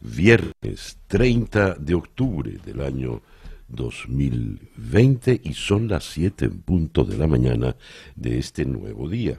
[0.00, 3.22] viernes 30 de octubre del año
[3.68, 7.76] 2020 y son las 7 en punto de la mañana
[8.16, 9.38] de este nuevo día.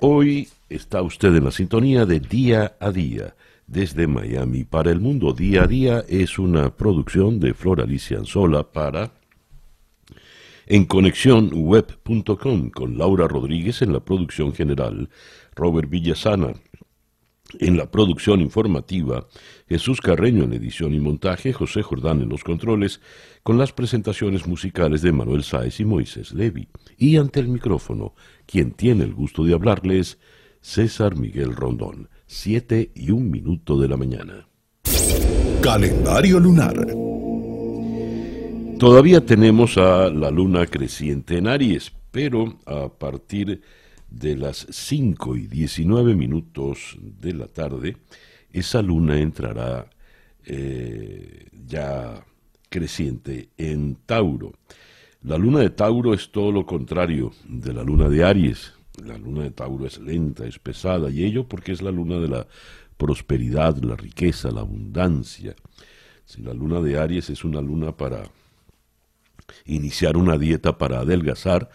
[0.00, 3.34] Hoy está usted en la sintonía de Día a Día
[3.66, 5.32] desde Miami para el mundo.
[5.32, 9.10] Día a Día es una producción de Flor Alicia Anzola para
[10.66, 15.08] en conexionweb.com con Laura Rodríguez en la producción general,
[15.54, 16.54] Robert Villasana
[17.58, 19.26] en la producción informativa,
[19.68, 23.00] Jesús Carreño en edición y montaje, José Jordán en los controles,
[23.42, 26.68] con las presentaciones musicales de Manuel Sáez y Moisés Levi.
[26.96, 28.14] Y ante el micrófono,
[28.46, 30.18] quien tiene el gusto de hablarles,
[30.60, 34.48] César Miguel Rondón, siete y un minuto de la mañana.
[35.60, 36.86] Calendario lunar.
[38.78, 43.60] Todavía tenemos a la luna creciente en Aries, pero a partir de
[44.36, 47.96] las 5 y 19 minutos de la tarde,
[48.52, 49.90] esa luna entrará
[50.44, 52.24] eh, ya
[52.68, 54.52] creciente en Tauro.
[55.22, 58.74] La luna de Tauro es todo lo contrario de la luna de Aries.
[59.04, 62.28] La luna de Tauro es lenta, es pesada, y ello porque es la luna de
[62.28, 62.46] la
[62.96, 65.54] prosperidad, la riqueza, la abundancia.
[66.24, 68.24] Si la luna de Aries es una luna para
[69.64, 71.70] iniciar una dieta para adelgazar,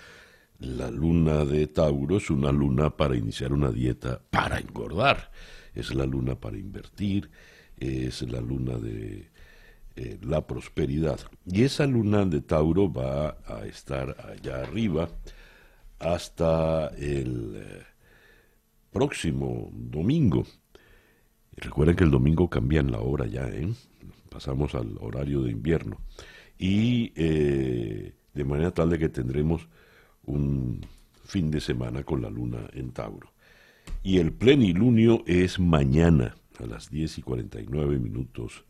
[0.62, 5.32] la luna de Tauro es una luna para iniciar una dieta para engordar.
[5.74, 7.32] Es la luna para invertir,
[7.78, 9.30] es la luna de
[9.96, 11.20] eh, la prosperidad.
[11.48, 15.10] Y esa luna de Tauro va a estar allá arriba
[15.98, 17.84] hasta el eh,
[18.92, 20.46] próximo domingo.
[21.58, 23.74] recuerden que el domingo cambian la hora ya, ¿eh?
[24.30, 26.02] pasamos al horario de invierno.
[26.60, 29.68] Y de manera tal de que tendremos
[30.32, 30.86] un
[31.24, 33.34] fin de semana con la luna en Tauro.
[34.04, 38.66] Y el plenilunio es mañana, a las 10 y 49 minutos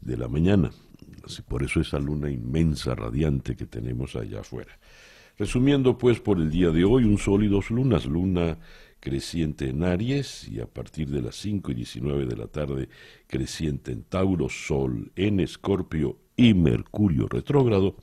[0.00, 0.70] de la mañana.
[1.24, 4.78] Así por eso esa luna inmensa, radiante que tenemos allá afuera.
[5.38, 8.58] Resumiendo pues por el día de hoy, un sol y dos lunas, luna
[9.00, 12.88] creciente en Aries y a partir de las 5 y 19 de la tarde
[13.26, 17.96] creciente en Tauro, sol en Escorpio y Mercurio retrógrado,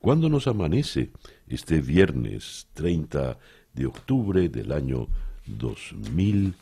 [0.00, 1.10] cuando nos amanece
[1.50, 3.38] este viernes 30
[3.74, 5.08] de octubre del año
[5.46, 6.56] 2020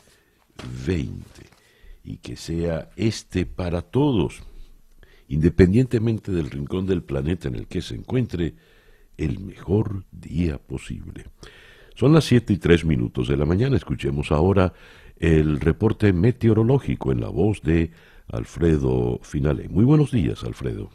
[2.04, 4.43] y que sea este para todos,
[5.28, 8.54] independientemente del rincón del planeta en el que se encuentre,
[9.19, 11.26] el mejor día posible.
[11.94, 13.76] Son las 7 y 3 minutos de la mañana.
[13.76, 14.72] Escuchemos ahora
[15.16, 17.91] el reporte meteorológico en la voz de
[18.28, 19.69] Alfredo Finale.
[19.69, 20.91] Muy buenos días, Alfredo.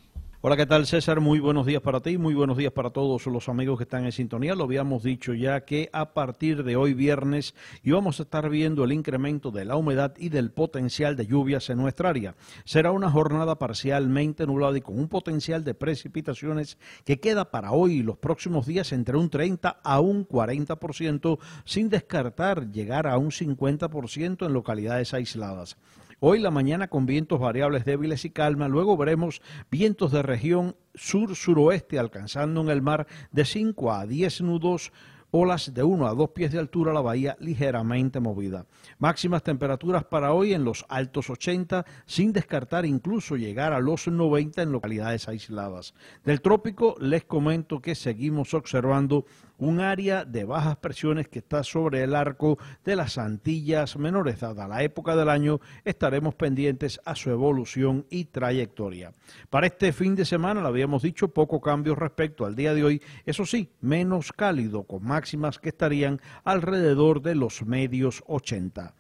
[0.46, 1.22] Hola, ¿qué tal César?
[1.22, 4.12] Muy buenos días para ti, muy buenos días para todos los amigos que están en
[4.12, 4.56] sintonía.
[4.56, 8.92] Lo habíamos dicho ya que a partir de hoy viernes íbamos a estar viendo el
[8.92, 12.36] incremento de la humedad y del potencial de lluvias en nuestra área.
[12.66, 18.00] Será una jornada parcialmente nublada y con un potencial de precipitaciones que queda para hoy
[18.00, 23.32] y los próximos días entre un 30 a un 40%, sin descartar llegar a un
[23.32, 25.78] 50% en localidades aisladas.
[26.26, 32.00] Hoy la mañana con vientos variables débiles y calma, luego veremos vientos de región sur-suroeste
[32.00, 34.94] alcanzando en el mar de 5 a 10 nudos
[35.32, 38.68] olas de 1 a 2 pies de altura, la bahía ligeramente movida.
[39.00, 44.62] Máximas temperaturas para hoy en los altos 80, sin descartar incluso llegar a los 90
[44.62, 45.96] en localidades aisladas.
[46.24, 49.26] Del trópico les comento que seguimos observando
[49.64, 54.42] un área de bajas presiones que está sobre el arco de las Antillas menores.
[54.42, 59.14] Dada la época del año, estaremos pendientes a su evolución y trayectoria.
[59.50, 63.02] Para este fin de semana, lo habíamos dicho, poco cambio respecto al día de hoy,
[63.26, 68.94] eso sí, menos cálido, con máximas que estarían alrededor de los medios 80.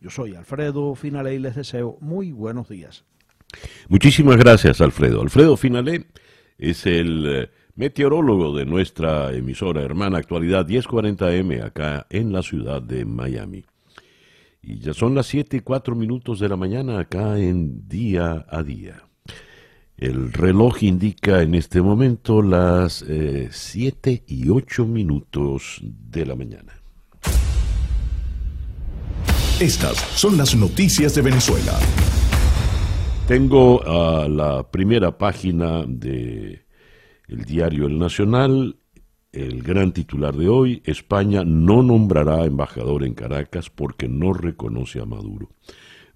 [0.00, 3.04] Yo soy Alfredo Finale y les deseo muy buenos días.
[3.88, 5.22] Muchísimas gracias, Alfredo.
[5.22, 6.06] Alfredo Finale
[6.58, 7.50] es el eh,
[7.80, 13.64] meteorólogo de nuestra emisora hermana Actualidad 1040M acá en la ciudad de Miami.
[14.62, 18.62] Y ya son las 7 y 4 minutos de la mañana acá en día a
[18.62, 19.04] día.
[19.96, 23.02] El reloj indica en este momento las
[23.50, 26.74] 7 eh, y 8 minutos de la mañana.
[29.58, 31.78] Estas son las noticias de Venezuela.
[33.26, 36.68] Tengo a la primera página de
[37.30, 38.76] el diario El Nacional,
[39.32, 45.04] el gran titular de hoy, España no nombrará embajador en Caracas porque no reconoce a
[45.04, 45.48] Maduro.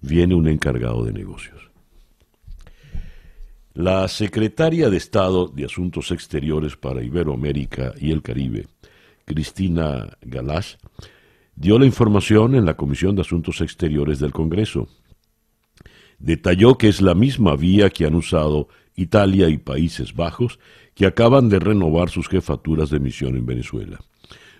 [0.01, 1.71] Viene un encargado de negocios.
[3.73, 8.67] La secretaria de Estado de Asuntos Exteriores para Iberoamérica y el Caribe,
[9.23, 10.75] Cristina Galash,
[11.55, 14.89] dio la información en la Comisión de Asuntos Exteriores del Congreso
[16.19, 20.59] detalló que es la misma vía que han usado Italia y Países Bajos,
[20.93, 23.99] que acaban de renovar sus jefaturas de misión en Venezuela.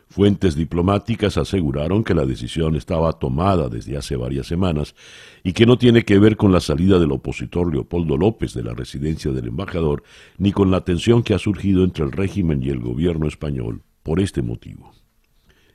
[0.08, 4.96] Fuentes diplomáticas aseguraron que la decisión estaba tomada desde hace varias semanas
[5.44, 8.74] y que no tiene que ver con la salida del opositor Leopoldo López de la
[8.74, 10.04] residencia del embajador,
[10.38, 14.20] ni con la tensión que ha surgido entre el régimen y el gobierno español por
[14.20, 14.92] este motivo.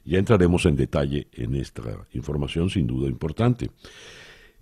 [0.05, 3.71] Ya entraremos en detalle en esta información sin duda importante.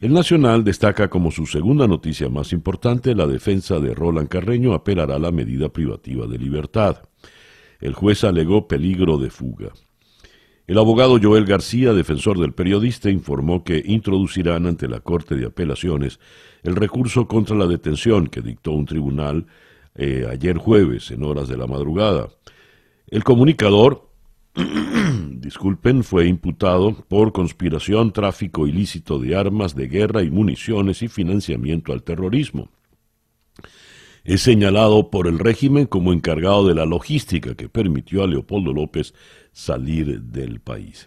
[0.01, 5.19] El Nacional destaca como su segunda noticia más importante la defensa de Roland Carreño apelará
[5.19, 7.03] la medida privativa de libertad.
[7.81, 9.73] El juez alegó peligro de fuga.
[10.69, 16.21] El abogado Joel García, defensor del periodista, informó que introducirán ante la Corte de Apelaciones
[16.63, 19.47] el recurso contra la detención que dictó un tribunal
[19.97, 22.29] eh, ayer jueves en horas de la madrugada.
[23.09, 24.08] El comunicador
[25.41, 31.93] disculpen, fue imputado por conspiración, tráfico ilícito de armas de guerra y municiones y financiamiento
[31.93, 32.69] al terrorismo.
[34.25, 39.15] Es señalado por el régimen como encargado de la logística que permitió a Leopoldo López
[39.53, 41.07] salir del país.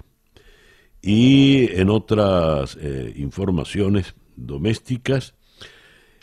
[1.01, 5.35] Y en otras eh, informaciones domésticas,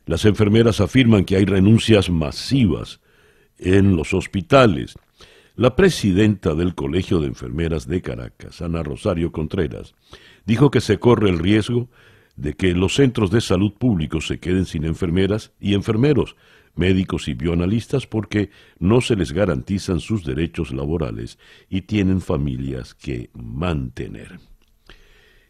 [0.06, 3.00] las enfermeras afirman que hay renuncias masivas
[3.58, 4.96] en los hospitales
[5.58, 9.96] la presidenta del Colegio de Enfermeras de Caracas, Ana Rosario Contreras,
[10.46, 11.88] dijo que se corre el riesgo
[12.36, 16.36] de que los centros de salud públicos se queden sin enfermeras y enfermeros,
[16.76, 23.30] médicos y bioanalistas porque no se les garantizan sus derechos laborales y tienen familias que
[23.34, 24.38] mantener.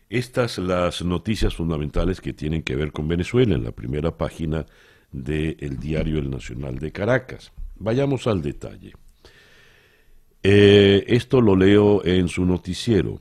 [0.08, 4.64] Estas las noticias fundamentales que tienen que ver con Venezuela en la primera página
[5.12, 7.52] del diario El Nacional de Caracas.
[7.76, 8.94] Vayamos al detalle.
[10.42, 13.20] Eh, esto lo leo en su noticiero.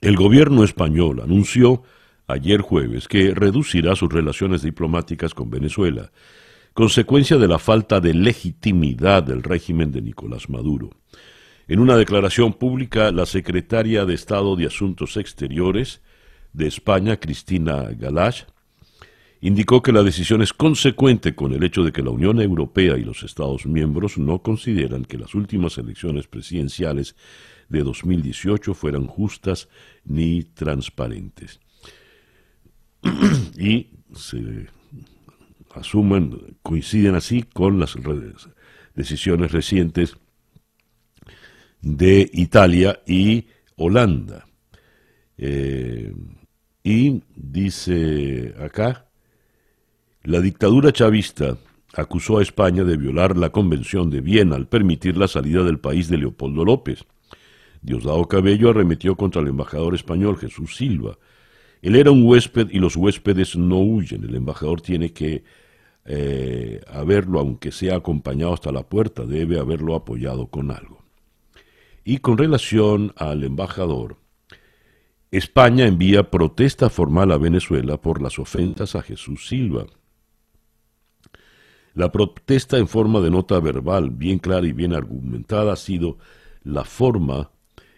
[0.00, 1.82] El gobierno español anunció
[2.26, 6.10] ayer jueves que reducirá sus relaciones diplomáticas con Venezuela,
[6.74, 10.90] consecuencia de la falta de legitimidad del régimen de Nicolás Maduro.
[11.68, 16.00] En una declaración pública, la secretaria de Estado de Asuntos Exteriores
[16.52, 18.42] de España, Cristina Galash,
[19.40, 23.04] indicó que la decisión es consecuente con el hecho de que la Unión Europea y
[23.04, 27.16] los Estados miembros no consideran que las últimas elecciones presidenciales
[27.68, 29.68] de 2018 fueran justas
[30.04, 31.60] ni transparentes.
[33.58, 34.66] y se
[35.74, 37.96] asumen, coinciden así con las
[38.94, 40.16] decisiones recientes
[41.80, 43.46] de Italia y
[43.76, 44.46] Holanda.
[45.38, 46.12] Eh,
[46.82, 49.09] y dice acá,
[50.22, 51.56] la dictadura chavista
[51.94, 56.08] acusó a España de violar la Convención de Viena al permitir la salida del país
[56.08, 57.04] de Leopoldo López.
[57.82, 61.18] Diosdado Cabello arremetió contra el embajador español Jesús Silva.
[61.80, 64.24] Él era un huésped y los huéspedes no huyen.
[64.24, 65.42] El embajador tiene que
[66.04, 71.02] eh, haberlo, aunque sea acompañado hasta la puerta, debe haberlo apoyado con algo.
[72.04, 74.16] Y con relación al embajador,
[75.30, 79.86] España envía protesta formal a Venezuela por las ofensas a Jesús Silva.
[81.94, 86.18] La protesta en forma de nota verbal, bien clara y bien argumentada, ha sido
[86.62, 87.50] la forma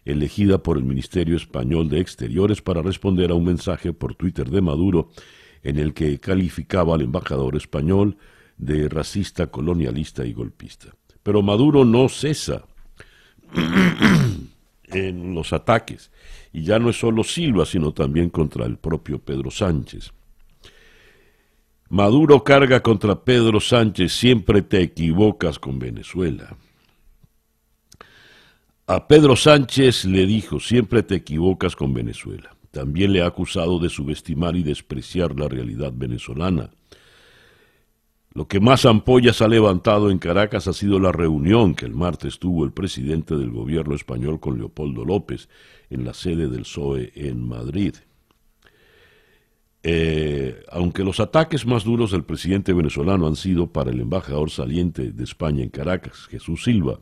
[0.04, 4.60] elegida por el Ministerio Español de Exteriores para responder a un mensaje por Twitter de
[4.60, 5.10] Maduro
[5.62, 8.16] en el que calificaba al embajador español
[8.56, 10.88] de racista, colonialista y golpista.
[11.22, 12.64] Pero Maduro no cesa
[14.84, 16.10] en los ataques,
[16.52, 20.12] y ya no es solo Silva, sino también contra el propio Pedro Sánchez.
[21.92, 26.56] Maduro carga contra Pedro Sánchez, siempre te equivocas con Venezuela.
[28.86, 32.56] A Pedro Sánchez le dijo, siempre te equivocas con Venezuela.
[32.70, 36.70] También le ha acusado de subestimar y despreciar la realidad venezolana.
[38.32, 42.38] Lo que más ampollas ha levantado en Caracas ha sido la reunión que el martes
[42.38, 45.50] tuvo el presidente del gobierno español con Leopoldo López
[45.90, 47.96] en la sede del PSOE en Madrid.
[49.84, 55.12] Eh, aunque los ataques más duros del presidente venezolano han sido para el embajador saliente
[55.12, 57.00] de España en Caracas, Jesús Silva,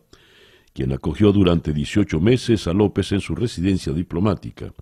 [0.72, 4.72] quien acogió durante 18 meses a López en su residencia diplomática.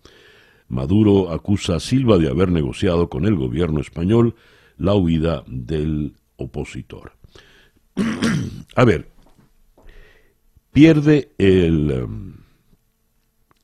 [0.68, 4.36] Maduro acusa a Silva de haber negociado con el gobierno español
[4.76, 7.12] la huida del opositor.
[8.76, 9.10] A ver,
[10.72, 12.34] pierde um,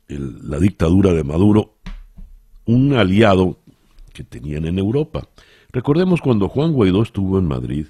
[0.09, 1.77] el, la dictadura de Maduro
[2.65, 3.61] un aliado
[4.15, 5.29] que tenían en Europa.
[5.71, 7.89] Recordemos cuando Juan Guaidó estuvo en Madrid,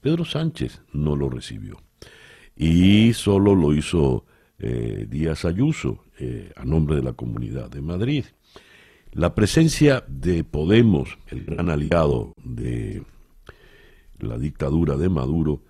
[0.00, 1.76] Pedro Sánchez no lo recibió
[2.56, 4.24] y solo lo hizo
[4.58, 8.24] eh, Díaz Ayuso eh, a nombre de la Comunidad de Madrid.
[9.12, 13.02] La presencia de Podemos, el gran aliado de
[14.18, 15.62] la dictadura de Maduro,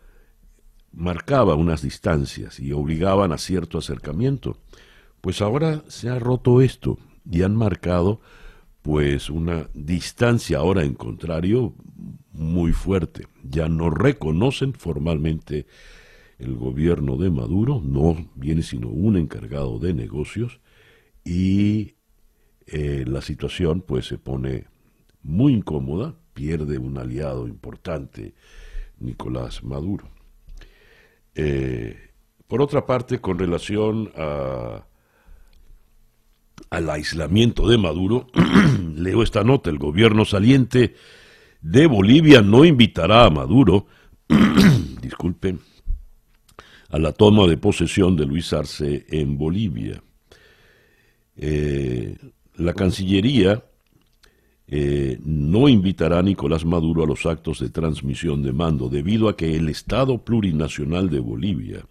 [0.93, 4.59] marcaba unas distancias y obligaban a cierto acercamiento.
[5.21, 6.99] Pues ahora se ha roto esto
[7.31, 8.21] y han marcado
[8.83, 11.75] pues una distancia ahora en contrario
[12.33, 13.27] muy fuerte.
[13.43, 15.67] Ya no reconocen formalmente
[16.39, 20.61] el gobierno de Maduro, no viene sino un encargado de negocios
[21.25, 21.97] y
[22.67, 24.67] eh, la situación pues se pone
[25.23, 28.35] muy incómoda, pierde un aliado importante,
[29.01, 30.09] Nicolás Maduro.
[31.35, 31.97] Eh,
[32.47, 34.87] por otra parte, con relación a,
[36.71, 38.27] al aislamiento de Maduro,
[38.95, 40.95] leo esta nota, el gobierno saliente
[41.61, 43.87] de Bolivia no invitará a Maduro,
[45.03, 45.61] disculpen,
[46.91, 50.03] a la toma de posesión de Luis Arce en Bolivia.
[51.37, 52.17] Eh,
[52.57, 53.63] la Cancillería
[54.67, 59.37] eh, no invitará a Nicolás Maduro a los actos de transmisión de mando debido a
[59.37, 61.85] que el Estado plurinacional de Bolivia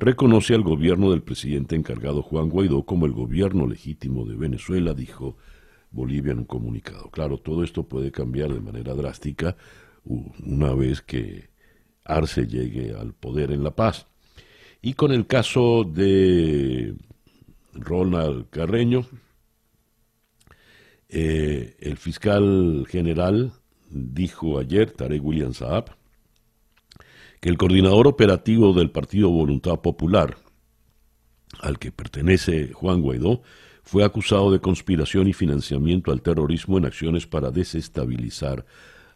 [0.00, 5.36] reconoce al gobierno del presidente encargado Juan Guaidó como el gobierno legítimo de Venezuela, dijo
[5.90, 7.10] Bolivia en un comunicado.
[7.10, 9.56] Claro, todo esto puede cambiar de manera drástica
[10.04, 11.50] una vez que
[12.04, 14.06] Arce llegue al poder en La Paz.
[14.80, 16.94] Y con el caso de
[17.74, 19.04] Ronald Carreño,
[21.10, 23.52] eh, el fiscal general
[23.90, 25.99] dijo ayer, Tarek William Saab,
[27.40, 30.36] que el coordinador operativo del Partido Voluntad Popular,
[31.60, 33.42] al que pertenece Juan Guaidó,
[33.82, 38.66] fue acusado de conspiración y financiamiento al terrorismo en acciones para desestabilizar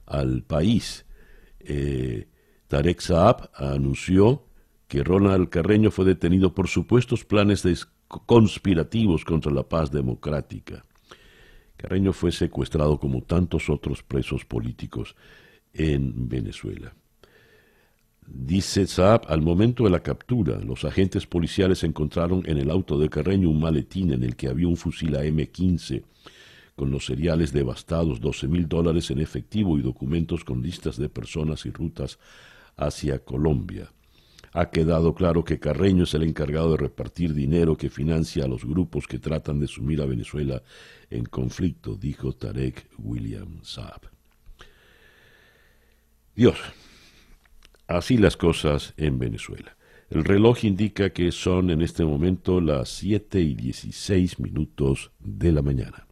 [0.07, 1.05] al país.
[1.61, 2.29] Eh,
[2.69, 4.47] Tarek Saab anunció
[4.89, 7.63] que Ronald Carreño fue detenido por supuestos planes
[8.27, 10.83] conspirativos contra la paz democrática.
[11.77, 15.15] Carreño fue secuestrado como tantos otros presos políticos
[15.73, 16.95] en Venezuela.
[18.27, 23.09] Dice Saab, al momento de la captura, los agentes policiales encontraron en el auto de
[23.09, 26.03] Carreño un maletín en el que había un fusil AM-15
[26.75, 31.67] con los seriales devastados, 12 mil dólares en efectivo y documentos con listas de personas
[31.67, 32.19] y rutas
[32.77, 33.93] hacia Colombia.
[34.53, 38.65] Ha quedado claro que Carreño es el encargado de repartir dinero que financia a los
[38.65, 40.63] grupos que tratan de sumir a Venezuela
[41.11, 44.03] en conflicto, dijo Tarek William Saab.
[46.37, 46.57] Dios,
[47.87, 49.77] así las cosas en Venezuela.
[50.11, 55.63] El reloj indica que son en este momento las 7 y 16 minutos de la
[55.63, 56.07] mañana.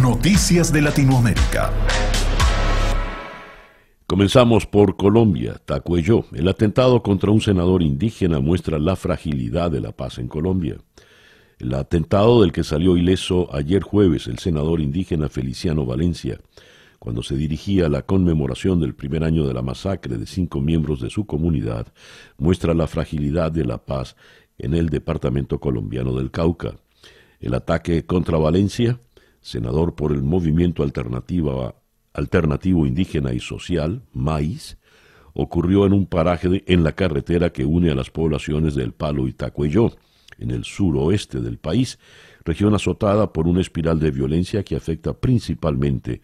[0.00, 1.72] Noticias de Latinoamérica.
[4.06, 6.24] Comenzamos por Colombia, Tacuello.
[6.32, 10.78] El atentado contra un senador indígena muestra la fragilidad de la paz en Colombia.
[11.58, 16.40] El atentado del que salió ileso ayer jueves el senador indígena Feliciano Valencia,
[17.00, 21.00] cuando se dirigía a la conmemoración del primer año de la masacre de cinco miembros
[21.00, 21.86] de su comunidad,
[22.36, 24.16] muestra la fragilidad de la paz
[24.58, 26.76] en el departamento colombiano del Cauca.
[27.40, 29.00] El ataque contra Valencia,
[29.40, 34.76] senador por el movimiento alternativo indígena y social, MAIS,
[35.32, 39.32] ocurrió en un paraje en la carretera que une a las poblaciones del Palo y
[39.32, 39.96] Tacuelló,
[40.38, 41.98] en el suroeste del país,
[42.44, 46.20] región azotada por una espiral de violencia que afecta principalmente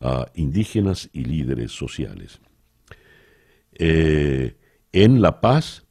[0.00, 2.40] a indígenas y líderes sociales.
[3.72, 4.56] Eh,
[4.92, 5.84] en La Paz,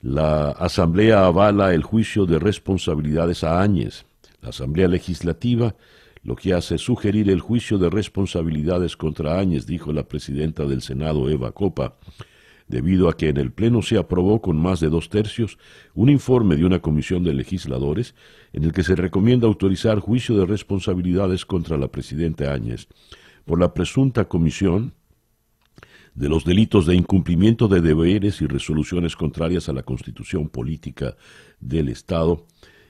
[0.00, 4.04] la Asamblea avala el juicio de responsabilidades a Áñez.
[4.40, 5.74] La Asamblea Legislativa
[6.26, 11.30] lo que hace sugerir el juicio de responsabilidades contra Áñez, dijo la presidenta del Senado,
[11.30, 11.98] Eva Copa,
[12.66, 15.56] debido a que en el Pleno se aprobó con más de dos tercios
[15.94, 18.16] un informe de una comisión de legisladores
[18.52, 22.88] en el que se recomienda autorizar juicio de responsabilidades contra la presidenta Áñez
[23.46, 24.92] por la presunta comisión
[26.14, 31.16] de los delitos de incumplimiento de deberes y resoluciones contrarias a la constitución política
[31.60, 32.46] del Estado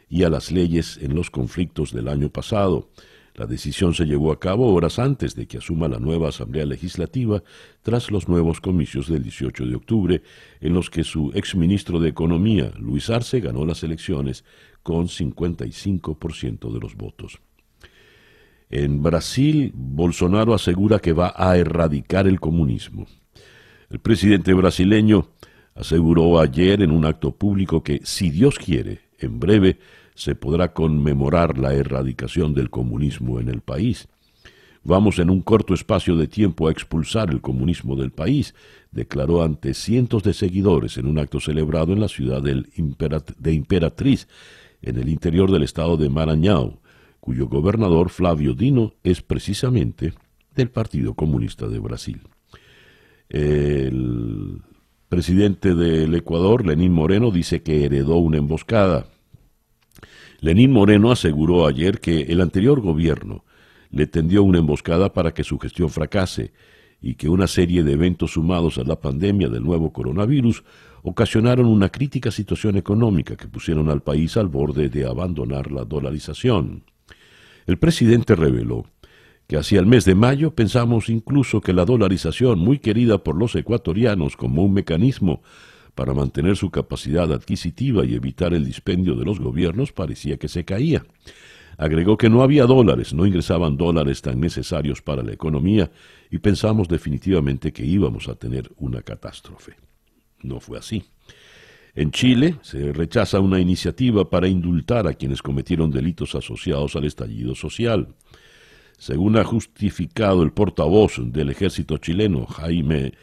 [0.08, 2.88] y a las leyes en los conflictos del año pasado.
[3.34, 7.42] La decisión se llevó a cabo horas antes de que asuma la nueva Asamblea Legislativa
[7.82, 10.22] tras los nuevos comicios del 18 de octubre,
[10.60, 14.44] en los que su exministro de Economía, Luis Arce, ganó las elecciones
[14.82, 17.40] con 55% de los votos.
[18.68, 23.06] En Brasil, Bolsonaro asegura que va a erradicar el comunismo.
[23.90, 25.28] El presidente brasileño
[25.75, 29.78] aseguró ayer en un acto público que, si Dios quiere, en breve
[30.14, 34.08] se podrá conmemorar la erradicación del comunismo en el país.
[34.82, 38.54] Vamos en un corto espacio de tiempo a expulsar el comunismo del país,
[38.90, 44.26] declaró ante cientos de seguidores en un acto celebrado en la ciudad de Imperatriz,
[44.82, 46.78] en el interior del estado de Maranhão,
[47.26, 50.14] cuyo gobernador Flavio Dino es precisamente
[50.54, 52.21] del Partido Comunista de Brasil.
[53.28, 54.62] El
[55.09, 59.06] presidente del Ecuador, Lenín Moreno, dice que heredó una emboscada.
[60.38, 63.45] Lenín Moreno aseguró ayer que el anterior gobierno
[63.90, 66.52] le tendió una emboscada para que su gestión fracase
[67.02, 70.62] y que una serie de eventos sumados a la pandemia del nuevo coronavirus
[71.02, 76.85] ocasionaron una crítica situación económica que pusieron al país al borde de abandonar la dolarización.
[77.66, 78.87] El presidente reveló
[79.49, 83.54] que hacia el mes de mayo pensamos incluso que la dolarización, muy querida por los
[83.54, 85.42] ecuatorianos como un mecanismo
[85.94, 90.64] para mantener su capacidad adquisitiva y evitar el dispendio de los gobiernos, parecía que se
[90.64, 91.04] caía.
[91.78, 95.90] Agregó que no había dólares, no ingresaban dólares tan necesarios para la economía
[96.30, 99.75] y pensamos definitivamente que íbamos a tener una catástrofe.
[100.42, 101.04] No fue así.
[101.96, 107.54] En Chile se rechaza una iniciativa para indultar a quienes cometieron delitos asociados al estallido
[107.54, 108.14] social.
[108.98, 113.14] Según ha justificado el portavoz del ejército chileno, Jaime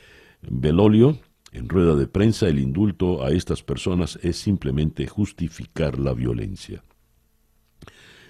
[0.42, 1.20] Belolio,
[1.52, 6.84] en rueda de prensa el indulto a estas personas es simplemente justificar la violencia.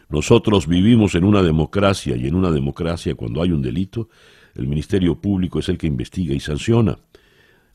[0.09, 4.09] Nosotros vivimos en una democracia y en una democracia cuando hay un delito,
[4.55, 6.99] el Ministerio Público es el que investiga y sanciona.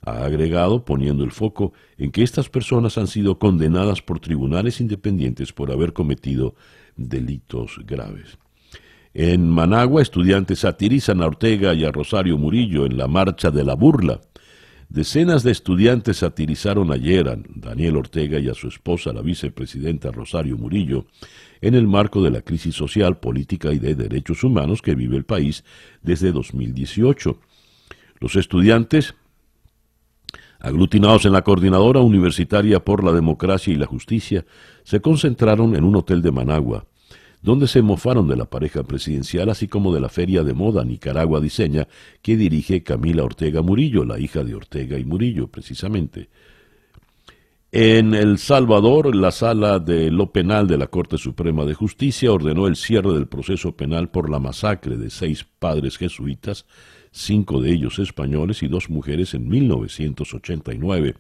[0.05, 5.53] Ha agregado poniendo el foco en que estas personas han sido condenadas por tribunales independientes
[5.53, 6.55] por haber cometido
[6.97, 8.39] delitos graves.
[9.15, 13.75] En Managua, estudiantes satirizan a Ortega y a Rosario Murillo en la Marcha de la
[13.75, 14.21] Burla.
[14.91, 20.57] Decenas de estudiantes satirizaron ayer a Daniel Ortega y a su esposa, la vicepresidenta Rosario
[20.57, 21.07] Murillo,
[21.61, 25.25] en el marco de la crisis social, política y de derechos humanos que vive el
[25.25, 25.65] país
[26.03, 27.39] desde 2018.
[28.21, 29.15] Los estudiantes,
[30.61, 34.45] aglutinados en la Coordinadora Universitaria por la Democracia y la Justicia,
[34.85, 36.87] se concentraron en un hotel de Managua,
[37.43, 41.41] donde se mofaron de la pareja presidencial, así como de la feria de moda Nicaragua
[41.41, 41.87] Diseña,
[42.23, 46.29] que dirige Camila Ortega Murillo, la hija de Ortega y Murillo, precisamente.
[47.71, 52.67] En El Salvador, la sala de lo penal de la Corte Suprema de Justicia ordenó
[52.67, 56.65] el cierre del proceso penal por la masacre de seis padres jesuitas,
[57.11, 61.15] cinco de ellos españoles y dos mujeres en 1989,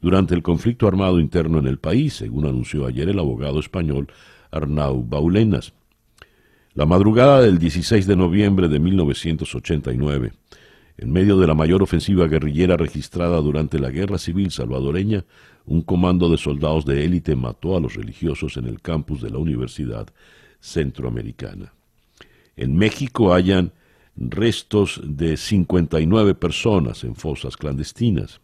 [0.00, 4.08] durante el conflicto armado interno en el país, según anunció ayer el abogado español
[4.50, 5.72] Arnau Baulenas.
[6.74, 10.32] La madrugada del 16 de noviembre de 1989,
[10.98, 15.24] en medio de la mayor ofensiva guerrillera registrada durante la Guerra Civil salvadoreña,
[15.66, 19.38] un comando de soldados de élite mató a los religiosos en el campus de la
[19.38, 20.08] Universidad
[20.60, 21.72] Centroamericana.
[22.56, 23.72] En México hayan
[24.18, 28.40] restos de 59 personas en fosas clandestinas.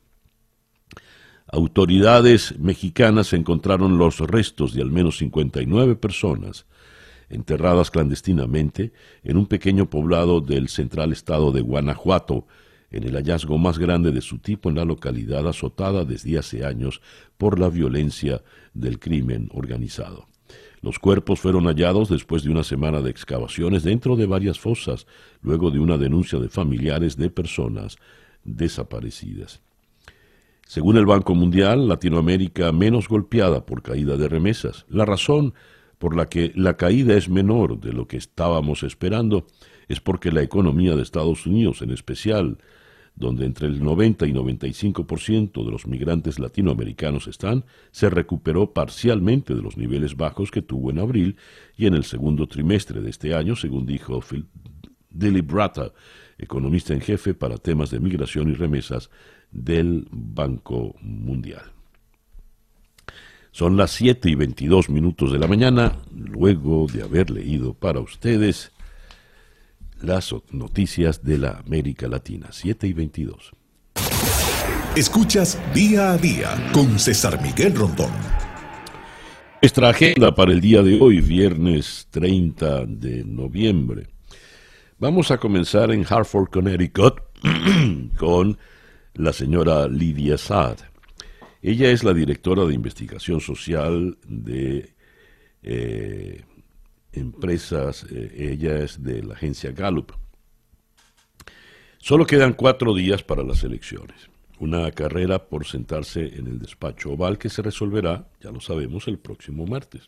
[1.47, 6.67] Autoridades mexicanas encontraron los restos de al menos 59 personas
[7.29, 12.47] enterradas clandestinamente en un pequeño poblado del central estado de Guanajuato,
[12.91, 17.01] en el hallazgo más grande de su tipo en la localidad azotada desde hace años
[17.37, 20.29] por la violencia del crimen organizado.
[20.85, 25.07] Los cuerpos fueron hallados después de una semana de excavaciones dentro de varias fosas,
[25.40, 27.97] luego de una denuncia de familiares de personas
[28.44, 29.62] desaparecidas.
[30.66, 34.85] Según el Banco Mundial, Latinoamérica menos golpeada por caída de remesas.
[34.90, 35.55] La razón
[35.97, 39.47] por la que la caída es menor de lo que estábamos esperando
[39.88, 42.59] es porque la economía de Estados Unidos, en especial
[43.16, 49.62] donde entre el 90 y 95% de los migrantes latinoamericanos están, se recuperó parcialmente de
[49.62, 51.37] los niveles bajos que tuvo en abril
[51.77, 54.46] y en el segundo trimestre de este año, según dijo Phil
[55.44, 55.92] Brata,
[56.38, 59.11] economista en jefe para temas de migración y remesas
[59.53, 61.62] del Banco Mundial.
[63.53, 68.74] Son las 7 y 22 minutos de la mañana, luego de haber leído para ustedes
[70.01, 72.49] las noticias de la América Latina.
[72.51, 73.53] 7 y 22.
[74.97, 78.13] Escuchas día a día con César Miguel Rondón.
[79.61, 84.09] Nuestra agenda para el día de hoy, viernes 30 de noviembre.
[84.99, 87.21] Vamos a comenzar en Hartford, Connecticut,
[88.19, 88.59] con
[89.15, 90.79] la señora Lidia Saad.
[91.63, 94.93] Ella es la directora de investigación social de
[95.63, 96.43] eh,
[97.14, 100.12] empresas, eh, ella es de la agencia Gallup.
[101.98, 104.29] Solo quedan cuatro días para las elecciones.
[104.59, 109.18] Una carrera por sentarse en el despacho oval que se resolverá, ya lo sabemos, el
[109.18, 110.07] próximo martes.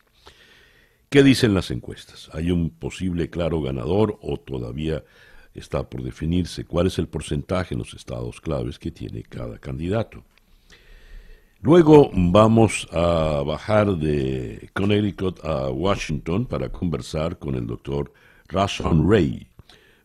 [1.09, 2.29] ¿Qué dicen las encuestas?
[2.33, 5.05] ¿Hay un posible claro ganador o todavía
[5.55, 10.25] está por definirse cuál es el porcentaje en los estados claves que tiene cada candidato?
[11.67, 18.13] Luego vamos a bajar de Connecticut a Washington para conversar con el doctor
[18.47, 19.49] Rashon Ray,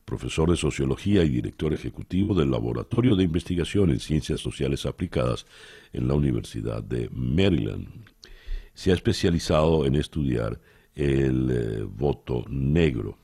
[0.04, 5.46] profesor de sociología y director ejecutivo del Laboratorio de Investigación en Ciencias Sociales Aplicadas
[5.94, 8.10] en la Universidad de Maryland.
[8.74, 10.60] Se ha especializado en estudiar
[10.96, 13.20] el eh, voto negro.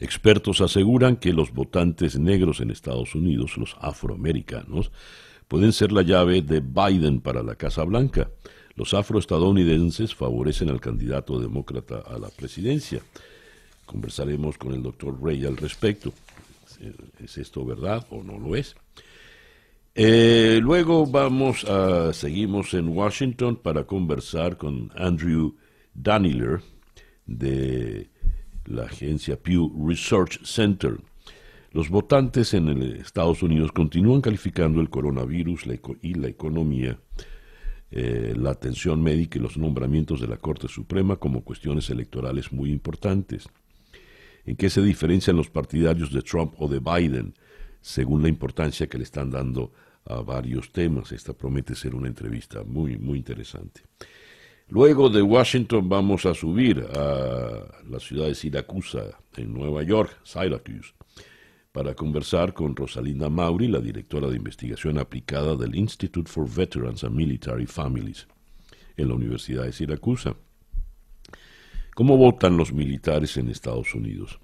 [0.00, 4.90] Expertos aseguran que los votantes negros en Estados Unidos, los afroamericanos,
[5.48, 8.30] pueden ser la llave de Biden para la Casa Blanca.
[8.74, 13.00] Los afroestadounidenses favorecen al candidato demócrata a la presidencia.
[13.86, 16.12] Conversaremos con el doctor Rey al respecto.
[17.22, 18.76] ¿Es esto verdad o no lo es?
[19.94, 25.54] Eh, luego vamos a, seguimos en Washington para conversar con Andrew
[25.94, 26.60] Daniller
[27.24, 28.10] de
[28.66, 30.98] la agencia Pew Research Center.
[31.72, 35.64] Los votantes en Estados Unidos continúan calificando el coronavirus
[36.02, 36.98] y la economía,
[37.90, 42.70] eh, la atención médica y los nombramientos de la Corte Suprema como cuestiones electorales muy
[42.70, 43.48] importantes.
[44.44, 47.34] ¿En qué se diferencian los partidarios de Trump o de Biden?
[47.80, 49.72] Según la importancia que le están dando
[50.06, 51.12] a varios temas.
[51.12, 53.82] Esta promete ser una entrevista muy, muy interesante.
[54.68, 60.94] Luego de Washington vamos a subir a la ciudad de Siracusa, en Nueva York, Syracuse,
[61.76, 67.14] para conversar con Rosalinda Mauri, la directora de investigación aplicada del Institute for Veterans and
[67.14, 68.26] Military Families,
[68.96, 70.34] en la Universidad de Siracusa.
[71.94, 74.40] ¿Cómo votan los militares en Estados Unidos?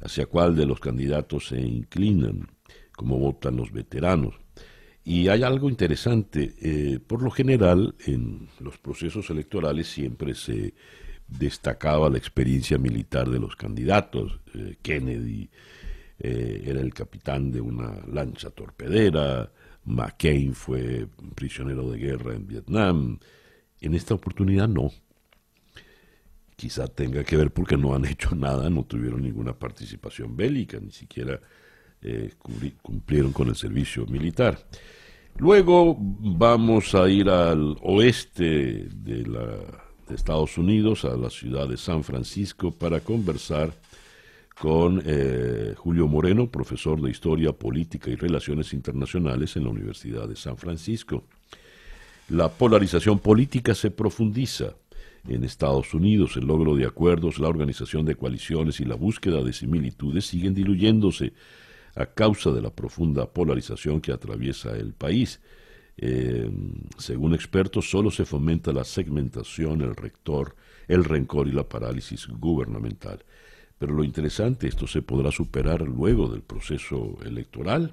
[0.00, 2.48] ¿Hacia cuál de los candidatos se inclinan?
[2.96, 4.34] ¿Cómo votan los veteranos?
[5.04, 10.74] Y hay algo interesante, eh, por lo general en los procesos electorales siempre se
[11.28, 14.40] destacaba la experiencia militar de los candidatos.
[14.54, 15.50] Eh, Kennedy
[16.18, 19.50] eh, era el capitán de una lancha torpedera,
[19.84, 23.18] McCain fue prisionero de guerra en Vietnam.
[23.80, 24.90] En esta oportunidad no.
[26.56, 30.90] Quizá tenga que ver porque no han hecho nada, no tuvieron ninguna participación bélica, ni
[30.90, 31.40] siquiera
[32.82, 34.58] cumplieron con el servicio militar.
[35.36, 39.24] Luego vamos a ir al oeste de,
[40.08, 43.72] Estados Unidos, a la ciudad de San Francisco, para conversar
[44.58, 50.36] con eh, Julio Moreno, profesor de Historia Política y Relaciones Internacionales en la Universidad de
[50.36, 51.24] San Francisco.
[52.28, 54.76] La polarización política se profundiza
[55.28, 56.36] en Estados Unidos.
[56.36, 61.32] El logro de acuerdos, la organización de coaliciones y la búsqueda de similitudes siguen diluyéndose
[61.96, 65.40] a causa de la profunda polarización que atraviesa el país.
[65.96, 66.50] Eh,
[66.98, 70.56] según expertos, solo se fomenta la segmentación, el rector,
[70.88, 73.24] el rencor y la parálisis gubernamental.
[73.78, 77.92] Pero lo interesante, esto se podrá superar luego del proceso electoral,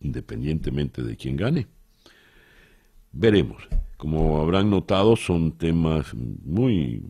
[0.00, 1.66] independientemente de quién gane.
[3.12, 3.68] Veremos.
[3.96, 7.02] Como habrán notado, son temas muy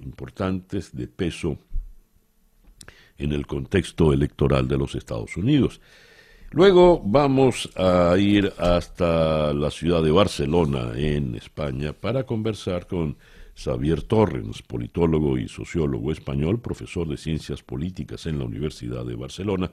[0.00, 1.58] importantes de peso
[3.16, 5.80] en el contexto electoral de los Estados Unidos.
[6.50, 13.16] Luego vamos a ir hasta la ciudad de Barcelona, en España, para conversar con
[13.56, 19.72] Xavier Torrens, politólogo y sociólogo español, profesor de ciencias políticas en la Universidad de Barcelona,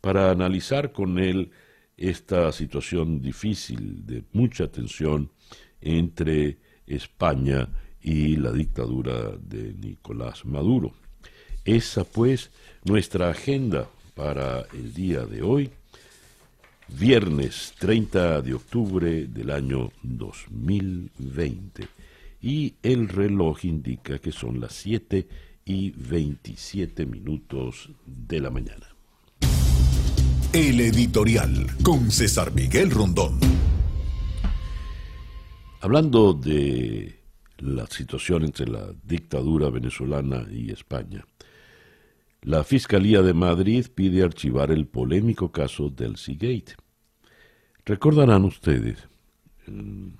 [0.00, 1.50] para analizar con él
[1.96, 5.30] esta situación difícil de mucha tensión
[5.82, 7.68] entre España
[8.00, 10.94] y la dictadura de Nicolás Maduro.
[11.64, 12.50] Esa pues
[12.84, 15.70] nuestra agenda para el día de hoy,
[16.88, 21.99] viernes 30 de octubre del año 2020.
[22.40, 25.28] Y el reloj indica que son las 7
[25.64, 28.88] y 27 minutos de la mañana.
[30.52, 33.38] El editorial con César Miguel Rondón.
[35.82, 37.20] Hablando de
[37.58, 41.24] la situación entre la dictadura venezolana y España,
[42.42, 46.74] la Fiscalía de Madrid pide archivar el polémico caso del Seagate.
[47.84, 49.08] Recordarán ustedes,
[49.66, 50.16] en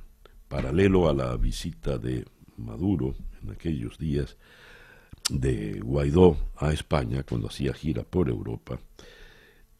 [0.50, 2.24] paralelo a la visita de
[2.56, 4.36] Maduro en aquellos días
[5.30, 8.80] de Guaidó a España cuando hacía gira por Europa,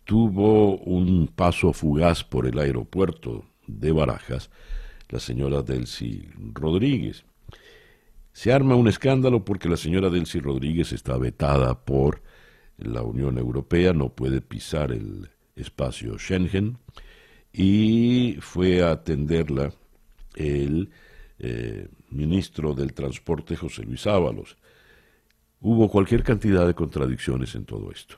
[0.04, 4.48] tuvo un paso fugaz por el aeropuerto de Barajas
[5.08, 7.24] la señora Delcy Rodríguez.
[8.32, 12.22] Se arma un escándalo porque la señora Delcy Rodríguez está vetada por
[12.78, 16.78] la Unión Europea, no puede pisar el espacio Schengen
[17.52, 19.72] y fue a atenderla
[20.40, 20.90] el
[21.38, 24.56] eh, ministro del Transporte José Luis Ábalos.
[25.60, 28.16] Hubo cualquier cantidad de contradicciones en todo esto.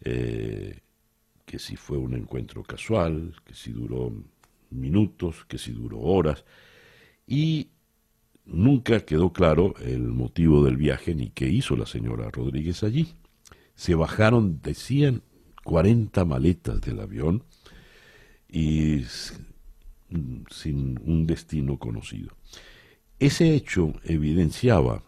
[0.00, 0.80] Eh,
[1.44, 4.12] que si fue un encuentro casual, que si duró
[4.70, 6.44] minutos, que si duró horas,
[7.26, 7.68] y
[8.44, 13.14] nunca quedó claro el motivo del viaje ni qué hizo la señora Rodríguez allí.
[13.74, 15.22] Se bajaron, decían,
[15.64, 17.44] 40 maletas del avión
[18.48, 19.02] y
[20.50, 22.36] sin un destino conocido.
[23.18, 25.02] Ese hecho evidenciaba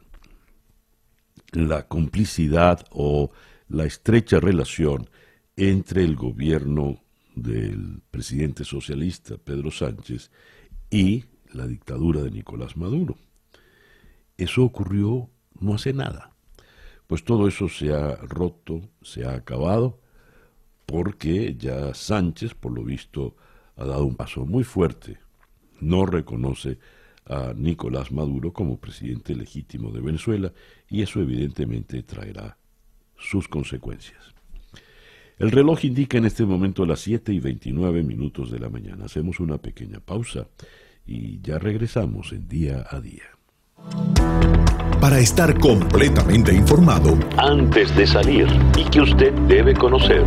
[1.52, 3.30] la complicidad o
[3.68, 5.08] la estrecha relación
[5.56, 7.02] entre el gobierno
[7.34, 10.30] del presidente socialista Pedro Sánchez
[10.90, 13.16] y la dictadura de Nicolás Maduro.
[14.36, 16.32] Eso ocurrió no hace nada.
[17.06, 20.00] Pues todo eso se ha roto, se ha acabado,
[20.86, 23.36] porque ya Sánchez, por lo visto,
[23.78, 25.18] ha dado un paso muy fuerte.
[25.80, 26.78] No reconoce
[27.26, 30.52] a Nicolás Maduro como presidente legítimo de Venezuela
[30.88, 32.58] y eso evidentemente traerá
[33.16, 34.34] sus consecuencias.
[35.38, 39.04] El reloj indica en este momento las 7 y 29 minutos de la mañana.
[39.04, 40.48] Hacemos una pequeña pausa
[41.06, 43.22] y ya regresamos en día a día.
[45.00, 50.24] Para estar completamente informado, antes de salir y que usted debe conocer,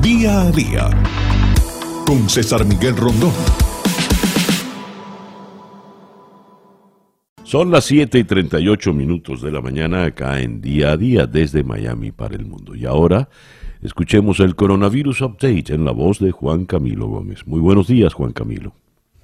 [0.00, 0.88] día a día,
[2.06, 3.32] con César Miguel Rondón.
[7.42, 11.62] Son las 7 y 38 minutos de la mañana acá en día a día desde
[11.62, 12.74] Miami para el mundo.
[12.74, 13.28] Y ahora
[13.82, 17.46] escuchemos el coronavirus update en la voz de Juan Camilo Gómez.
[17.46, 18.72] Muy buenos días, Juan Camilo.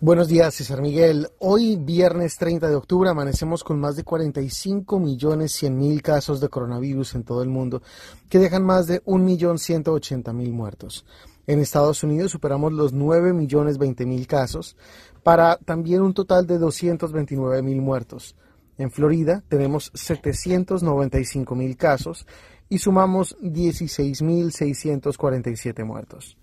[0.02, 1.28] Buenos días, César Miguel.
[1.40, 6.48] Hoy, viernes 30 de octubre, amanecemos con más de 45 millones 100 mil casos de
[6.48, 7.82] coronavirus en todo el mundo,
[8.30, 11.04] que dejan más de 1 millón 180 mil muertos.
[11.46, 14.76] En Estados Unidos superamos los 9 millones 20 mil casos,
[15.22, 18.36] para también un total de 229 mil muertos.
[18.78, 22.26] En Florida tenemos 795 mil casos
[22.68, 26.36] y sumamos 16.647 muertos.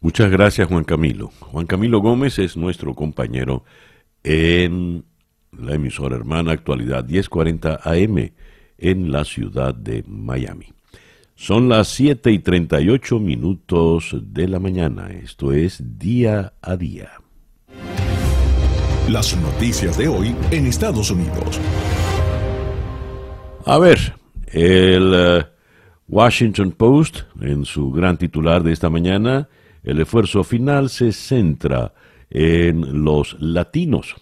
[0.00, 1.30] Muchas gracias, Juan Camilo.
[1.40, 3.64] Juan Camilo Gómez es nuestro compañero
[4.22, 5.04] en
[5.52, 8.32] la emisora hermana Actualidad 1040 AM
[8.78, 10.72] en la ciudad de Miami.
[11.36, 15.08] Son las 7 y 38 minutos de la mañana.
[15.10, 17.10] Esto es día a día.
[19.10, 21.60] Las noticias de hoy en Estados Unidos.
[23.66, 24.14] A ver,
[24.46, 25.44] el eh,
[26.06, 29.48] Washington Post, en su gran titular de esta mañana,
[29.82, 31.94] el esfuerzo final se centra
[32.30, 34.14] en los latinos.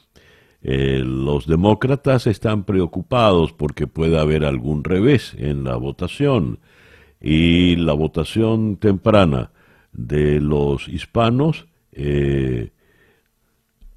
[0.62, 6.59] Eh, los demócratas están preocupados porque puede haber algún revés en la votación
[7.22, 9.52] y la votación temprana
[9.92, 12.70] de los hispanos eh,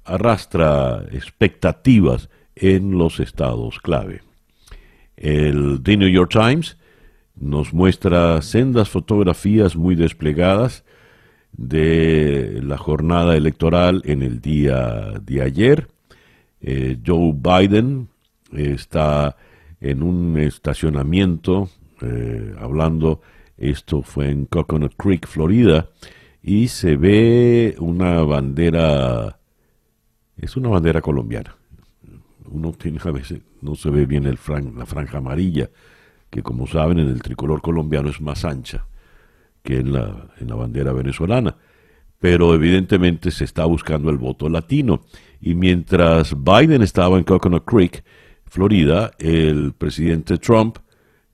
[0.04, 4.22] arrastra expectativas en los estados clave.
[5.16, 6.76] El The New York Times
[7.34, 10.84] nos muestra sendas fotografías muy desplegadas
[11.52, 15.88] de la jornada electoral en el día de ayer.
[16.60, 18.08] Eh, Joe Biden
[18.52, 19.36] está
[19.80, 21.70] en un estacionamiento
[22.02, 23.20] eh, hablando,
[23.56, 25.88] esto fue en Coconut Creek, Florida,
[26.42, 29.36] y se ve una bandera
[30.36, 31.56] es una bandera colombiana.
[32.48, 34.38] Uno tiene a veces, no se ve bien el
[34.76, 35.70] la franja amarilla,
[36.30, 38.86] que como saben en el tricolor colombiano es más ancha
[39.62, 41.56] que en la, en la bandera venezolana.
[42.18, 45.02] Pero evidentemente se está buscando el voto latino.
[45.40, 48.04] Y mientras Biden estaba en Coconut Creek,
[48.44, 50.78] Florida, el presidente Trump,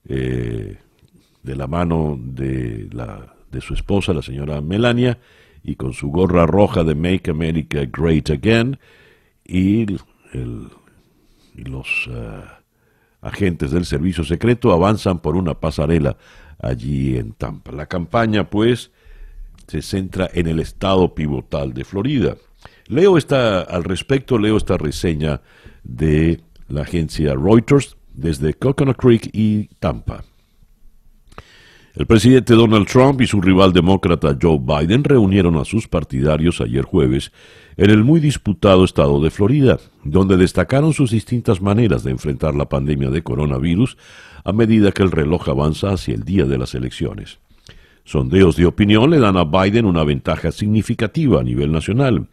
[0.07, 0.77] eh,
[1.43, 5.19] de la mano de, la, de su esposa, la señora Melania,
[5.63, 8.77] y con su gorra roja de Make America Great Again
[9.45, 9.85] y,
[11.55, 12.41] los eh,
[13.21, 16.17] agentes del servicio secreto avanzan por una pasarela
[16.59, 17.71] allí en Tampa.
[17.71, 18.91] La campaña, pues,
[19.67, 22.35] se centra en el estado pivotal de Florida.
[22.87, 25.41] Leo esta, al respecto, leo esta reseña
[25.83, 30.23] de la agencia Reuters desde Coconut Creek y Tampa.
[31.95, 36.85] El presidente Donald Trump y su rival demócrata Joe Biden reunieron a sus partidarios ayer
[36.85, 37.31] jueves
[37.77, 42.67] en el muy disputado estado de Florida, donde destacaron sus distintas maneras de enfrentar la
[42.67, 43.97] pandemia de coronavirus
[44.43, 47.37] a medida que el reloj avanza hacia el día de las elecciones.
[48.05, 52.27] Sondeos de opinión le dan a Biden una ventaja significativa a nivel nacional,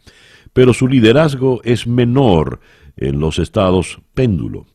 [0.53, 2.61] pero su liderazgo es menor
[2.97, 4.65] en los estados péndulo.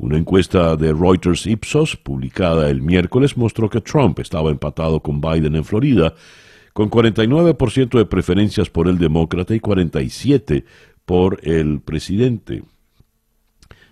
[0.00, 5.56] Una encuesta de Reuters Ipsos, publicada el miércoles, mostró que Trump estaba empatado con Biden
[5.56, 6.14] en Florida,
[6.72, 10.64] con 49% de preferencias por el demócrata y 47%
[11.04, 12.62] por el presidente.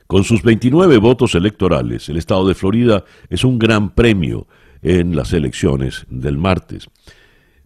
[0.06, 4.46] Con sus 29 votos electorales, el estado de Florida es un gran premio
[4.80, 6.88] en las elecciones del martes.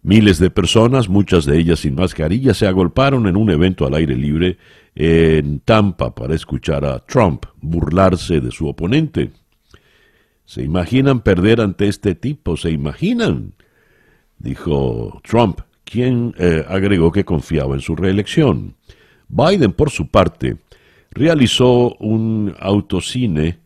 [0.01, 4.17] Miles de personas, muchas de ellas sin mascarilla, se agolparon en un evento al aire
[4.17, 4.57] libre
[4.95, 9.31] en Tampa para escuchar a Trump burlarse de su oponente.
[10.45, 12.57] ¿Se imaginan perder ante este tipo?
[12.57, 13.53] ¿Se imaginan?
[14.37, 18.75] Dijo Trump, quien eh, agregó que confiaba en su reelección.
[19.29, 20.57] Biden, por su parte,
[21.11, 23.59] realizó un autocine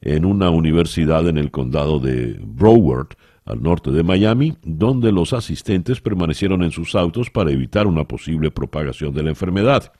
[0.00, 3.08] en una universidad en el condado de Broward,
[3.46, 8.50] al norte de Miami, donde los asistentes permanecieron en sus autos para evitar una posible
[8.50, 9.92] propagación de la enfermedad.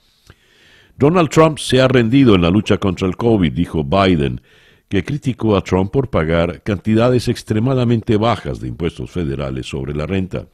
[0.97, 4.41] Donald Trump se ha rendido en la lucha contra el COVID, dijo Biden,
[4.89, 10.47] que criticó a Trump por pagar cantidades extremadamente bajas de impuestos federales sobre la renta.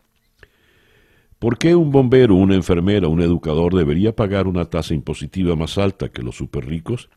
[1.39, 6.09] ¿Por qué un bombero, una enfermera, un educador debería pagar una tasa impositiva más alta
[6.09, 7.11] que los superricos?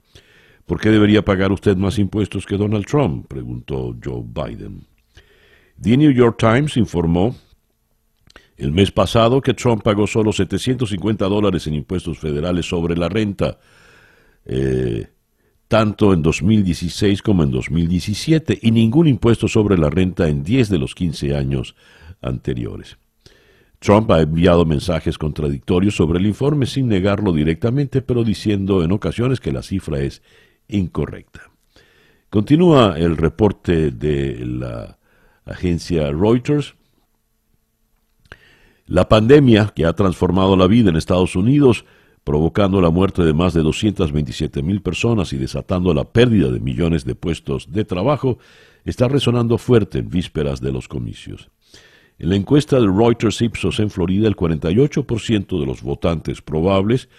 [0.65, 3.27] ¿Por qué debería pagar usted más impuestos que Donald Trump?
[3.27, 4.85] preguntó Joe Biden.
[5.81, 7.35] The New York Times informó
[8.57, 13.57] el mes pasado que Trump pagó solo 750 dólares en impuestos federales sobre la renta,
[14.45, 15.07] eh,
[15.67, 20.77] tanto en 2016 como en 2017, y ningún impuesto sobre la renta en 10 de
[20.77, 21.75] los 15 años
[22.21, 22.97] anteriores.
[23.79, 29.41] Trump ha enviado mensajes contradictorios sobre el informe sin negarlo directamente, pero diciendo en ocasiones
[29.41, 30.21] que la cifra es
[30.69, 31.51] incorrecta.
[32.29, 34.97] Continúa el reporte de la
[35.45, 36.75] agencia Reuters.
[38.93, 41.83] La pandemia que ha transformado la vida en Estados Unidos,
[42.23, 47.03] provocando la muerte de más de 227 mil personas y desatando la pérdida de millones
[47.03, 48.37] de puestos de trabajo,
[48.85, 51.49] está resonando fuerte en vísperas de los comicios.
[52.19, 57.09] En la encuesta de Reuters Ipsos en Florida, el 48% de los votantes probables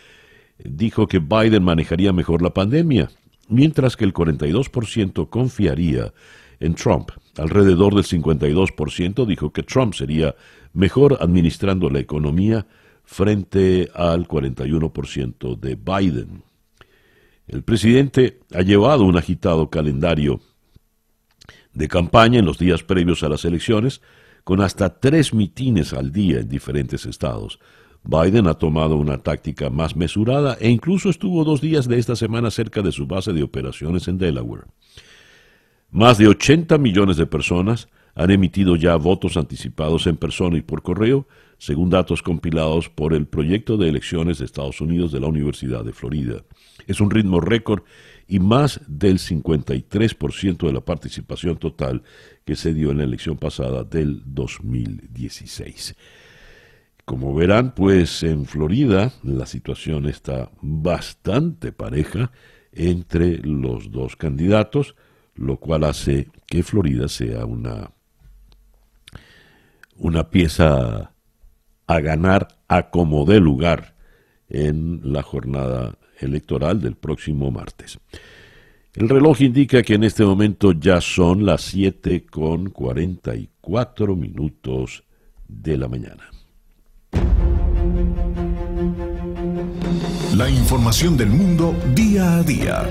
[0.62, 3.10] dijo que Biden manejaría mejor la pandemia,
[3.48, 6.12] mientras que el 42% confiaría
[6.60, 7.10] en Trump.
[7.36, 10.36] Alrededor del 52% dijo que Trump sería
[10.74, 12.66] mejor administrando la economía
[13.04, 16.42] frente al 41% de Biden.
[17.46, 20.40] El presidente ha llevado un agitado calendario
[21.72, 24.00] de campaña en los días previos a las elecciones,
[24.44, 27.58] con hasta tres mitines al día en diferentes estados.
[28.02, 32.50] Biden ha tomado una táctica más mesurada e incluso estuvo dos días de esta semana
[32.50, 34.64] cerca de su base de operaciones en Delaware.
[35.90, 40.82] Más de 80 millones de personas han emitido ya votos anticipados en persona y por
[40.82, 41.26] correo,
[41.58, 45.92] según datos compilados por el Proyecto de Elecciones de Estados Unidos de la Universidad de
[45.92, 46.44] Florida.
[46.86, 47.82] Es un ritmo récord
[48.26, 52.02] y más del 53% de la participación total
[52.44, 55.94] que se dio en la elección pasada del 2016.
[57.04, 62.30] Como verán, pues en Florida la situación está bastante pareja
[62.72, 64.94] entre los dos candidatos
[65.34, 67.90] lo cual hace que Florida sea una,
[69.96, 71.12] una pieza
[71.86, 73.94] a ganar a como dé lugar
[74.48, 77.98] en la jornada electoral del próximo martes.
[78.94, 85.02] El reloj indica que en este momento ya son las 7 con 44 minutos
[85.48, 86.30] de la mañana.
[90.36, 92.88] La información del mundo día a día.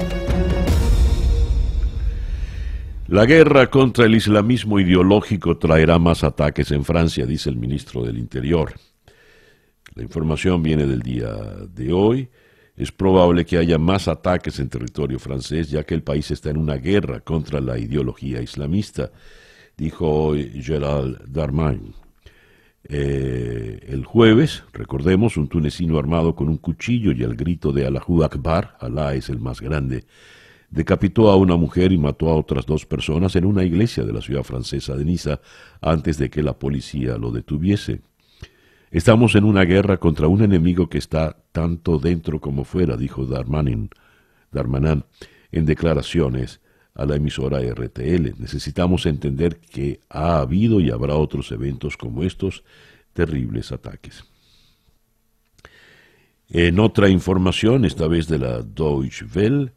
[3.14, 8.18] La guerra contra el islamismo ideológico traerá más ataques en Francia, dice el ministro del
[8.18, 8.74] Interior.
[9.94, 11.32] La información viene del día
[11.72, 12.28] de hoy.
[12.76, 16.58] Es probable que haya más ataques en territorio francés, ya que el país está en
[16.58, 19.12] una guerra contra la ideología islamista,
[19.78, 21.94] dijo hoy Gerald Darmanin.
[22.86, 28.24] Eh, el jueves, recordemos, un tunecino armado con un cuchillo y el grito de Allahu
[28.24, 30.04] Akbar, Alá es el más grande,
[30.74, 34.22] decapitó a una mujer y mató a otras dos personas en una iglesia de la
[34.22, 35.40] ciudad francesa de Niza
[35.82, 38.02] antes de que la policía lo detuviese.
[38.90, 43.92] Estamos en una guerra contra un enemigo que está tanto dentro como fuera, dijo Darmanin,
[44.52, 45.04] Darmanin
[45.52, 46.60] en declaraciones
[46.96, 48.34] a la emisora RTL.
[48.40, 52.64] Necesitamos entender que ha habido y habrá otros eventos como estos
[53.14, 54.24] terribles ataques.
[56.50, 59.72] En otra información, esta vez de la Deutsche Welle,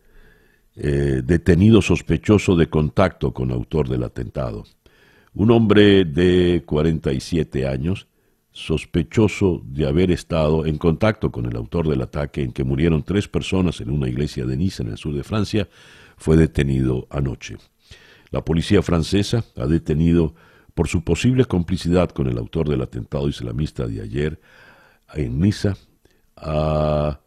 [0.77, 4.65] eh, detenido sospechoso de contacto con autor del atentado.
[5.35, 8.07] Un hombre de 47 años
[8.53, 13.29] sospechoso de haber estado en contacto con el autor del ataque en que murieron tres
[13.29, 15.69] personas en una iglesia de Niza en el sur de Francia,
[16.17, 17.59] fue detenido anoche.
[18.31, 20.35] La policía francesa ha detenido
[20.75, 24.41] por su posible complicidad con el autor del atentado islamista de ayer
[25.15, 25.77] en Niza
[26.37, 27.21] a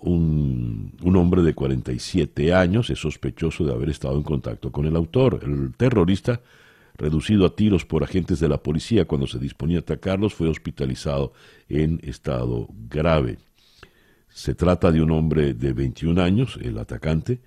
[0.00, 4.96] un, un, hombre de 47 años, es sospechoso de haber estado en contacto con el
[4.96, 5.40] autor.
[5.42, 6.40] El terrorista
[7.00, 11.32] reducido a tiros por agentes de la policía cuando se disponía a atacarlos, fue hospitalizado
[11.68, 13.38] en estado grave.
[14.28, 17.40] Se trata de un hombre de 21 años, el atacante,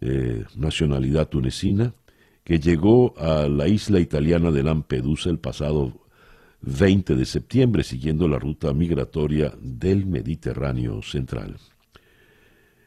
[0.00, 1.92] eh, nacionalidad tunecina,
[2.42, 5.92] que llegó a la isla italiana de Lampedusa el pasado
[6.62, 11.56] 20 de septiembre, siguiendo la ruta migratoria del Mediterráneo central.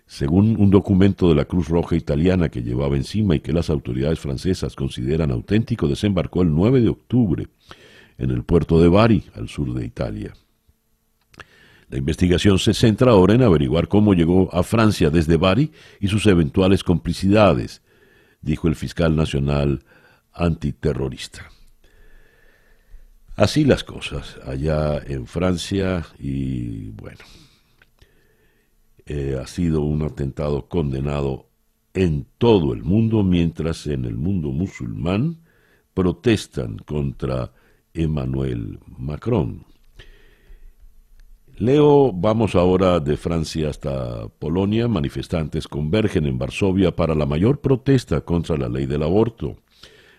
[0.06, 4.20] Según un documento de la Cruz Roja italiana que llevaba encima y que las autoridades
[4.20, 7.48] francesas consideran auténtico, desembarcó el 9 de octubre
[8.18, 10.34] en el puerto de Bari, al sur de Italia.
[11.90, 16.26] La investigación se centra ahora en averiguar cómo llegó a Francia desde Bari y sus
[16.28, 17.82] eventuales complicidades,
[18.42, 19.84] dijo el fiscal nacional
[20.34, 21.53] antiterrorista.
[23.36, 27.20] Así las cosas allá en Francia y bueno,
[29.08, 31.50] eh, ha sido un atentado condenado
[31.96, 35.42] en todo el mundo, mientras en el mundo musulmán
[35.96, 37.52] protestan contra
[37.94, 39.66] Emmanuel Macron.
[41.58, 44.88] Leo, vamos ahora de Francia hasta Polonia.
[44.88, 49.58] Manifestantes convergen en Varsovia para la mayor protesta contra la ley del aborto.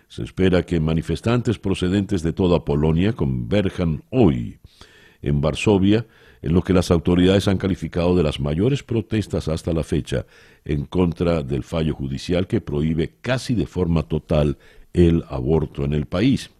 [0.07, 4.59] Se espera que manifestantes procedentes de toda Polonia converjan hoy
[5.21, 6.05] en Varsovia
[6.41, 10.27] en lo que las autoridades han calificado de las mayores protestas hasta la fecha
[10.63, 14.57] en contra del fallo judicial que prohíbe casi de forma total
[14.93, 16.51] el aborto en el país.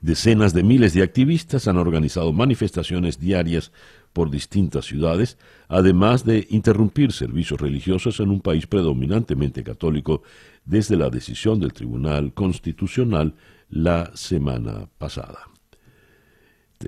[0.00, 3.70] Decenas de miles de activistas han organizado manifestaciones diarias
[4.12, 5.38] por distintas ciudades,
[5.68, 10.22] además de interrumpir servicios religiosos en un país predominantemente católico
[10.64, 13.34] desde la decisión del Tribunal Constitucional
[13.68, 15.40] la semana pasada.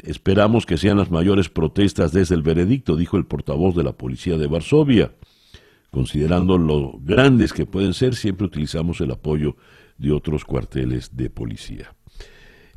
[0.02, 4.36] Esperamos que sean las mayores protestas desde el veredicto, dijo el portavoz de la policía
[4.36, 5.12] de Varsovia.
[5.90, 9.56] Considerando lo grandes que pueden ser, siempre utilizamos el apoyo
[9.96, 11.94] de otros cuarteles de policía.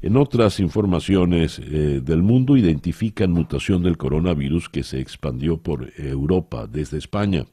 [0.02, 6.68] En otras informaciones eh, del mundo identifican mutación del coronavirus que se expandió por Europa
[6.68, 7.48] desde España.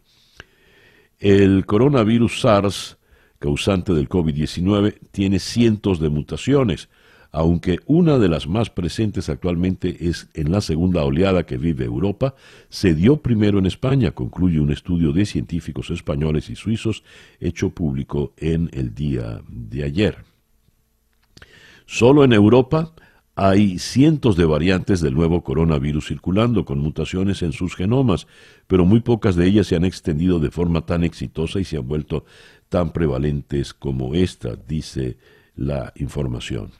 [1.18, 2.98] El coronavirus SARS,
[3.38, 6.88] causante del COVID-19, tiene cientos de mutaciones
[7.34, 12.36] aunque una de las más presentes actualmente es en la segunda oleada que vive Europa,
[12.68, 17.02] se dio primero en España, concluye un estudio de científicos españoles y suizos
[17.40, 20.18] hecho público en el día de ayer.
[21.86, 22.94] Solo en Europa
[23.34, 28.28] hay cientos de variantes del nuevo coronavirus circulando con mutaciones en sus genomas,
[28.68, 31.88] pero muy pocas de ellas se han extendido de forma tan exitosa y se han
[31.88, 32.24] vuelto
[32.74, 35.16] tan prevalentes como esta, dice
[35.54, 36.72] la información.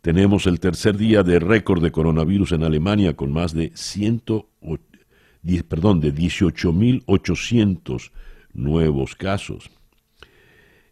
[0.00, 3.70] Tenemos el tercer día de récord de coronavirus en Alemania con más de,
[5.68, 8.10] perdón, de 18.800
[8.52, 9.70] nuevos casos.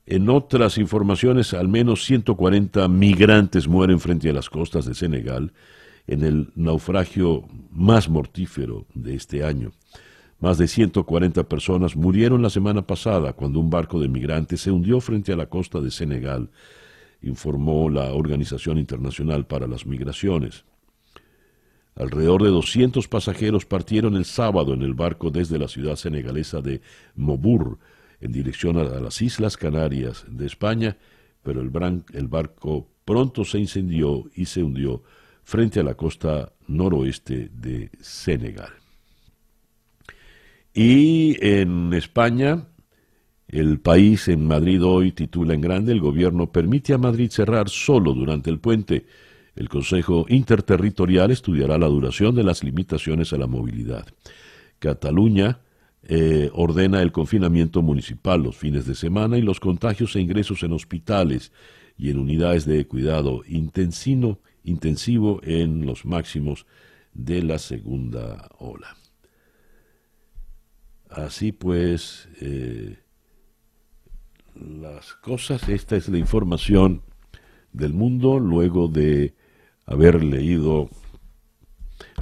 [0.06, 5.52] En otras informaciones, al menos 140 migrantes mueren frente a las costas de Senegal
[6.06, 9.72] en el naufragio más mortífero de este año.
[10.38, 15.00] Más de 140 personas murieron la semana pasada cuando un barco de migrantes se hundió
[15.00, 16.50] frente a la costa de Senegal
[17.22, 20.64] informó la Organización Internacional para las Migraciones.
[21.94, 26.82] Alrededor de 200 pasajeros partieron el sábado en el barco desde la ciudad senegalesa de
[27.14, 27.78] Mobur
[28.20, 30.96] en dirección a las Islas Canarias de España,
[31.42, 31.70] pero el,
[32.12, 35.02] el barco pronto se incendió y se hundió
[35.42, 38.85] frente a la costa noroeste de Senegal.
[40.78, 42.66] Y en España,
[43.48, 48.12] el país en Madrid hoy titula en grande El gobierno permite a Madrid cerrar solo
[48.12, 49.06] durante el puente.
[49.54, 54.06] El Consejo Interterritorial estudiará la duración de las limitaciones a la movilidad.
[54.78, 55.60] Cataluña
[56.02, 60.72] eh, ordena el confinamiento municipal los fines de semana y los contagios e ingresos en
[60.72, 61.52] hospitales
[61.96, 66.66] y en unidades de cuidado intensivo, intensivo en los máximos
[67.14, 68.94] de la segunda ola.
[71.10, 72.98] Así pues, eh,
[74.54, 75.68] las cosas.
[75.68, 77.02] Esta es la información
[77.72, 79.34] del mundo luego de
[79.84, 80.88] haber leído,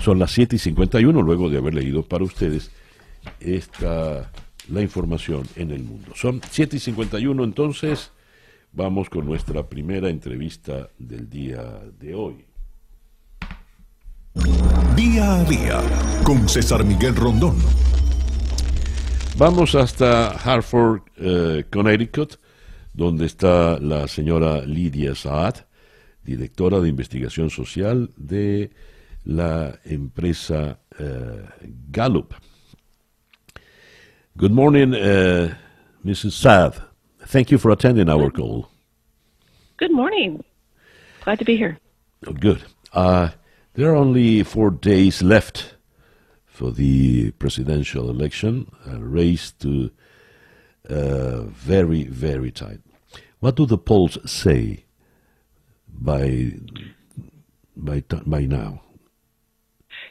[0.02, 2.70] son las 7 y 51, luego de haber leído para ustedes
[3.40, 4.30] esta,
[4.68, 6.12] la información en el mundo.
[6.14, 8.10] Son 7 y 51, entonces
[8.72, 11.62] vamos con nuestra primera entrevista del día
[11.98, 12.44] de hoy.
[14.96, 15.80] Día a día
[16.24, 17.56] con César Miguel Rondón.
[19.36, 22.36] Vamos hasta Hartford, eh, Connecticut,
[22.92, 25.66] donde está la señora Lidia Saad,
[26.22, 28.70] directora de investigación social de
[29.24, 31.48] la empresa uh,
[31.90, 32.34] Gallup.
[34.36, 35.52] Good morning, uh,
[36.04, 36.34] Mrs.
[36.34, 36.74] Saad.
[37.26, 38.68] Thank you for attending our call.
[39.78, 40.44] Good morning.
[41.24, 41.78] Glad to be here.
[42.24, 42.62] Oh, good.
[42.92, 43.30] Uh,
[43.74, 45.73] there are only four days left
[46.54, 49.90] for the presidential election, a race to
[50.88, 52.78] uh, very, very tight.
[53.40, 54.84] What do the polls say
[55.88, 56.52] by
[57.76, 58.82] by by now?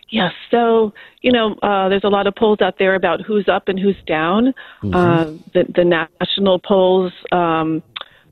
[0.09, 0.33] Yes.
[0.51, 3.79] So, you know, uh, there's a lot of polls out there about who's up and
[3.79, 4.53] who's down.
[4.83, 4.93] Mm-hmm.
[4.93, 5.23] Uh,
[5.53, 7.81] the, the national polls, um,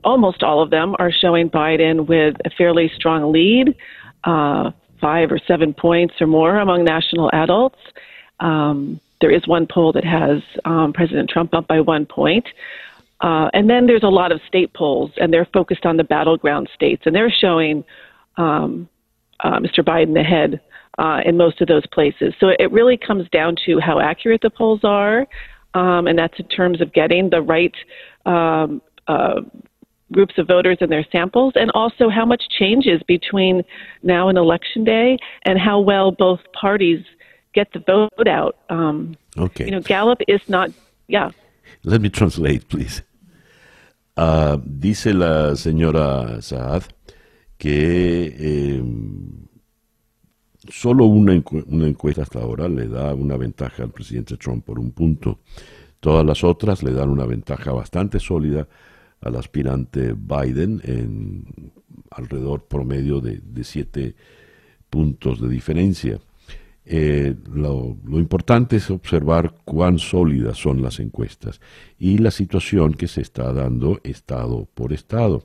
[0.04, 3.74] almost all of them are showing Biden with a fairly strong lead,
[4.24, 4.70] uh,
[5.02, 7.78] five or seven points or more among national adults.
[8.40, 12.46] Um, there is one poll that has um, President Trump up by one point.
[13.20, 16.68] Uh, and then there's a lot of state polls, and they're focused on the battleground
[16.74, 17.84] states, and they're showing
[18.36, 18.88] um,
[19.40, 19.78] uh, Mr.
[19.78, 20.60] Biden ahead
[20.98, 22.34] uh, in most of those places.
[22.40, 25.26] So it really comes down to how accurate the polls are,
[25.74, 27.74] um, and that's in terms of getting the right
[28.26, 29.40] um, uh,
[30.12, 33.62] groups of voters and their samples, and also how much changes between
[34.02, 37.04] now and election day, and how well both parties
[37.54, 38.56] get the vote out.
[38.70, 39.64] Um, okay.
[39.64, 40.70] You know, Gallup is not.
[41.08, 41.30] Yeah.
[41.84, 43.02] Let me translate, please.
[44.16, 46.82] Uh, dice la señora Saad
[47.56, 48.82] que eh,
[50.68, 55.40] Solo una, encuesta hasta ahora le da una ventaja al presidente Trump por un punto.
[55.98, 58.68] Todas las otras le dan una ventaja bastante sólida
[59.22, 61.72] al aspirante Biden en
[62.10, 64.14] alrededor promedio de, siete
[64.90, 66.18] puntos de diferencia.
[66.84, 71.60] Eh, lo, importante es observar cuán sólidas son las encuestas
[71.98, 75.44] y la situación que se está dando estado por estado.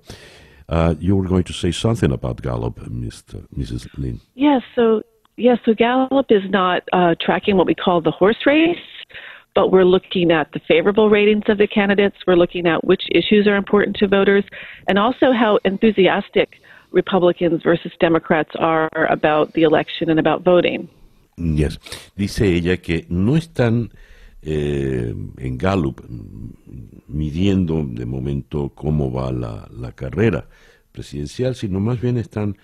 [0.70, 3.48] Uh, you were going to say something about Gallup, Mr.
[3.56, 3.88] Mrs.
[3.98, 4.20] Lynn.
[4.36, 5.02] Yes, so
[5.38, 8.78] yes, so Gallup is not uh, tracking what we call the horse race,
[9.58, 12.18] but we're looking at the favorable ratings of the candidates.
[12.28, 14.46] We're looking at which issues are important to voters,
[14.88, 20.88] and also how enthusiastic Republicans versus Democrats are about the election and about voting.
[21.38, 21.80] Yes,
[22.16, 23.90] dice ella que no están
[24.44, 26.06] eh, en Gallup
[27.08, 30.46] midiendo de momento cómo va la, la carrera
[30.92, 32.58] presidencial, sino más bien están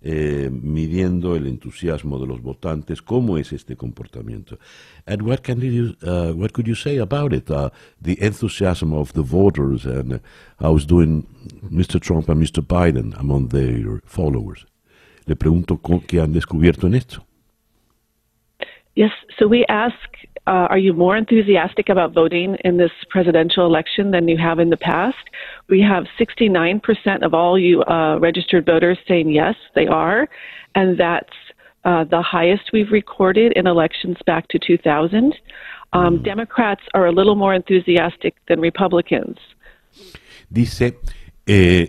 [0.00, 4.58] eh, midiendo el entusiasmo de los votantes, cómo es este comportamiento.
[5.06, 7.50] And what can you, uh, what could you say about it?
[7.50, 7.70] Uh,
[8.00, 10.18] the enthusiasm of the voters and uh,
[10.60, 11.26] how is doing
[11.70, 12.00] Mr.
[12.00, 12.62] Trump and Mr.
[12.62, 14.66] Biden among their followers.
[15.26, 17.24] Le pregunto qué han descubierto en esto.
[18.94, 19.94] Yes, so we ask
[20.48, 24.70] uh, are you more enthusiastic about voting in this presidential election than you have in
[24.70, 25.28] the past?
[25.68, 30.26] We have 69% of all you uh, registered voters saying yes, they are,
[30.74, 31.34] and that's
[31.84, 35.34] uh, the highest we've recorded in elections back to 2000.
[35.92, 36.24] Um, mm.
[36.24, 39.36] Democrats are a little more enthusiastic than Republicans.
[40.50, 40.94] Dice,
[41.46, 41.86] eh,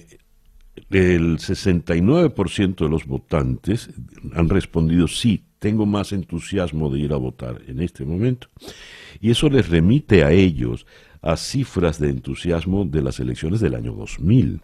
[0.89, 3.89] el 69% de los votantes
[4.33, 8.47] han respondido sí, tengo más entusiasmo de ir a votar en este momento.
[9.19, 10.85] Y eso les remite a ellos
[11.21, 14.61] a cifras de entusiasmo de las elecciones del año 2000.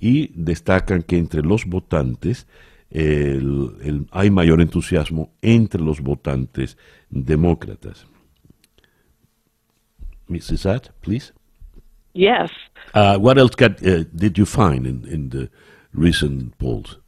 [0.00, 2.46] Y destacan que entre los votantes
[4.10, 6.76] hay mayor entusiasmo entre los votantes
[7.10, 8.06] demócratas.
[10.28, 10.92] Mrs.
[11.00, 11.32] Please.
[12.14, 12.50] Yes.
[12.94, 13.68] Uh, what else uh,
[14.14, 15.50] did you find in, in the
[15.94, 16.98] recent polls?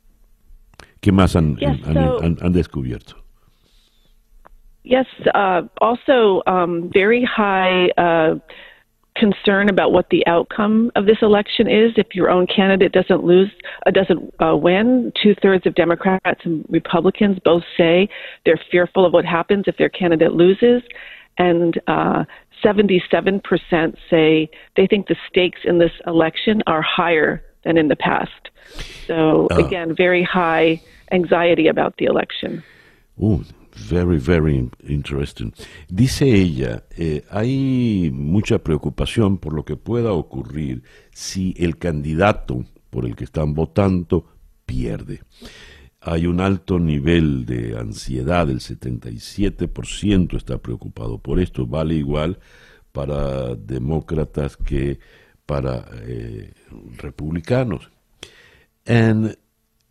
[1.02, 3.14] ¿Qué más han, yes, han, so, han, han descubierto?
[4.84, 8.36] Yes, uh, also um, very high uh,
[9.16, 11.92] concern about what the outcome of this election is.
[11.96, 13.50] If your own candidate doesn't lose,
[13.86, 18.08] uh, doesn't uh, win, two thirds of Democrats and Republicans both say
[18.44, 20.82] they're fearful of what happens if their candidate loses,
[21.38, 21.80] and
[22.64, 27.96] 77% uh, say they think the stakes in this election are higher than in the
[27.96, 28.50] past.
[29.06, 29.56] So uh.
[29.56, 32.62] again, very high anxiety about the election.
[33.22, 33.44] Ooh,
[33.74, 35.52] very, very interesting.
[35.88, 43.04] Dice ella, eh, hay mucha preocupación por lo que pueda ocurrir si el candidato por
[43.04, 44.26] el que están votando
[44.66, 45.20] pierde.
[46.06, 52.38] Hay un alto nivel de ansiedad, el 77% está preocupado por esto, vale igual
[52.92, 54.98] para demócratas que
[55.46, 56.52] para eh,
[56.98, 57.90] republicanos.
[58.86, 59.36] And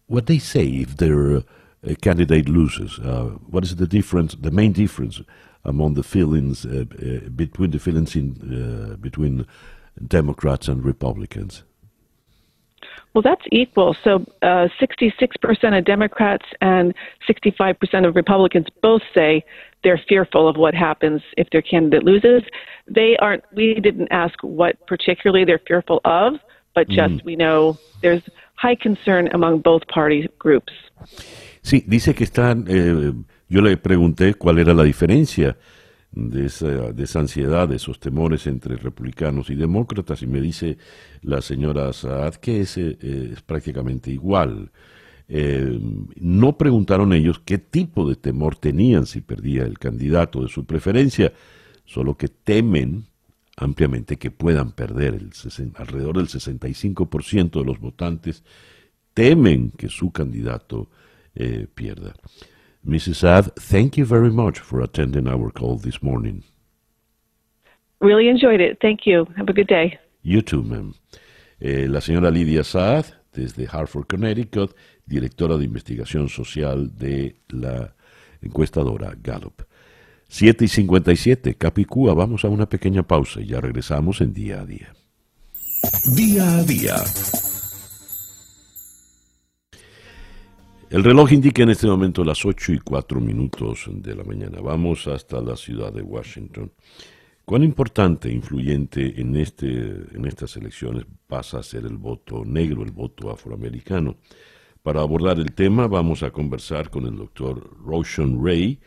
[0.08, 1.44] what they say, if they're
[1.84, 3.00] a candidate loses?
[3.00, 5.22] Uh, what is the difference, the main difference
[5.66, 9.46] among the feelings uh, uh, between the feelings in uh, between
[10.08, 11.64] Democrats and Republicans?
[13.14, 13.96] Well, that's equal.
[14.04, 16.94] So, uh, 66% of Democrats and
[17.28, 19.44] 65% of Republicans both say
[19.84, 22.42] they're fearful of what happens if their candidate loses.
[22.88, 23.44] They aren't.
[23.54, 26.34] We didn't ask what particularly they're fearful of,
[26.74, 27.26] but just mm.
[27.26, 28.24] we know there's
[28.56, 30.74] high concern among both party groups.
[31.62, 32.66] Sí, dice que están.
[32.68, 33.14] Eh,
[33.48, 35.56] yo le pregunté cuál era la diferencia
[36.14, 40.78] de esa, de esa ansiedad, de esos temores entre republicanos y demócratas, y me dice
[41.22, 44.72] la señora Saad que es, eh, es prácticamente igual.
[45.28, 45.80] Eh,
[46.16, 51.34] no preguntaron ellos qué tipo de temor tenían si perdía el candidato de su preferencia,
[51.86, 53.06] solo que temen
[53.56, 55.20] ampliamente que puedan perder
[55.76, 58.44] alrededor del 65% de los votantes
[59.14, 60.90] temen que su candidato
[61.36, 62.14] eh, pierda.
[62.86, 63.16] Mrs.
[63.16, 66.44] Saad, thank you very much for attending our call this morning.
[68.02, 68.80] Really enjoyed it.
[68.82, 69.26] Thank you.
[69.38, 69.98] Have a good day.
[70.22, 70.94] You too, ma'am.
[71.60, 74.76] Eh, la señora Lidia Saad, desde Hartford, Connecticut,
[75.06, 77.96] directora de investigación social de la
[78.42, 79.64] encuestadora Gallup.
[80.28, 84.66] 7 y 57, Capicúa, vamos a una pequeña pausa y ya regresamos en día a
[84.66, 84.94] día.
[86.16, 86.96] Día a día.
[90.94, 94.62] El reloj indica en este momento las 8 y 4 minutos de la mañana.
[94.62, 96.72] Vamos hasta la ciudad de Washington.
[97.46, 102.84] ¿Cuán importante e influyente en, este, en estas elecciones pasa a ser el voto negro,
[102.84, 104.18] el voto afroamericano?
[104.84, 108.80] Para abordar el tema vamos a conversar con el doctor Roshan Ray,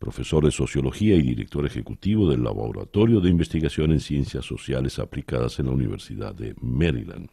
[0.00, 5.66] profesor de Sociología y director ejecutivo del Laboratorio de Investigación en Ciencias Sociales Aplicadas en
[5.66, 7.30] la Universidad de Maryland.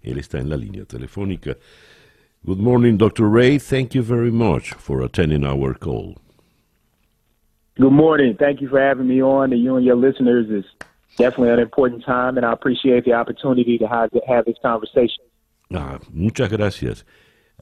[0.00, 1.56] Él está en la línea telefónica.
[2.44, 3.28] Good morning, Dr.
[3.28, 3.56] Ray.
[3.58, 6.16] Thank you very much for attending our call.
[7.76, 8.36] Good morning.
[8.36, 9.52] Thank you for having me on.
[9.52, 10.64] And you and your listeners is
[11.16, 15.22] definitely an important time, and I appreciate the opportunity to have, have this conversation.
[15.72, 17.04] Ah, muchas gracias.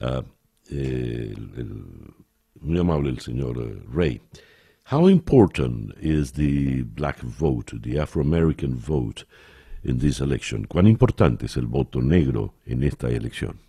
[0.01, 0.23] Uh,
[0.71, 2.15] eh, el,
[2.59, 4.19] muy amable el señor uh, Ray.
[4.85, 9.25] How important is the black vote, the Afro-American vote
[9.83, 10.65] in this election?
[10.65, 13.59] ¿Cuán importante es el voto negro en esta elección?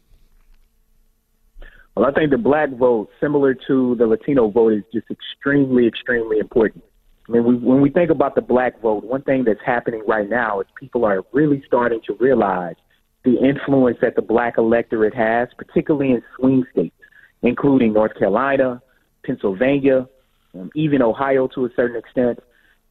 [1.95, 6.39] Well, I think the black vote, similar to the Latino vote, is just extremely, extremely
[6.39, 6.85] important.
[7.29, 10.29] I mean, we, when we think about the black vote, one thing that's happening right
[10.29, 12.77] now is people are really starting to realize
[13.25, 16.97] the influence that the black electorate has, particularly in swing states,
[17.43, 18.83] including North Carolina,
[19.25, 20.09] Pennsylvania,
[20.55, 22.41] um, even Ohio to a certain extent,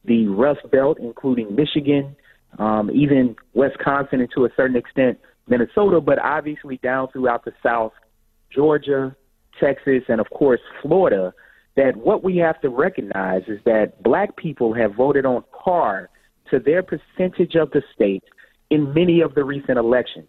[0.04, 2.16] the Rust Belt, including Michigan,
[2.58, 7.92] um, even Wisconsin, and to a certain extent, Minnesota, but obviously down throughout the South
[8.54, 9.16] Georgia,
[9.60, 11.32] Texas, and of course Florida,
[11.76, 16.10] that what we have to recognize is that black people have voted on par
[16.50, 18.24] to their percentage of the state
[18.70, 20.28] in many of the recent elections,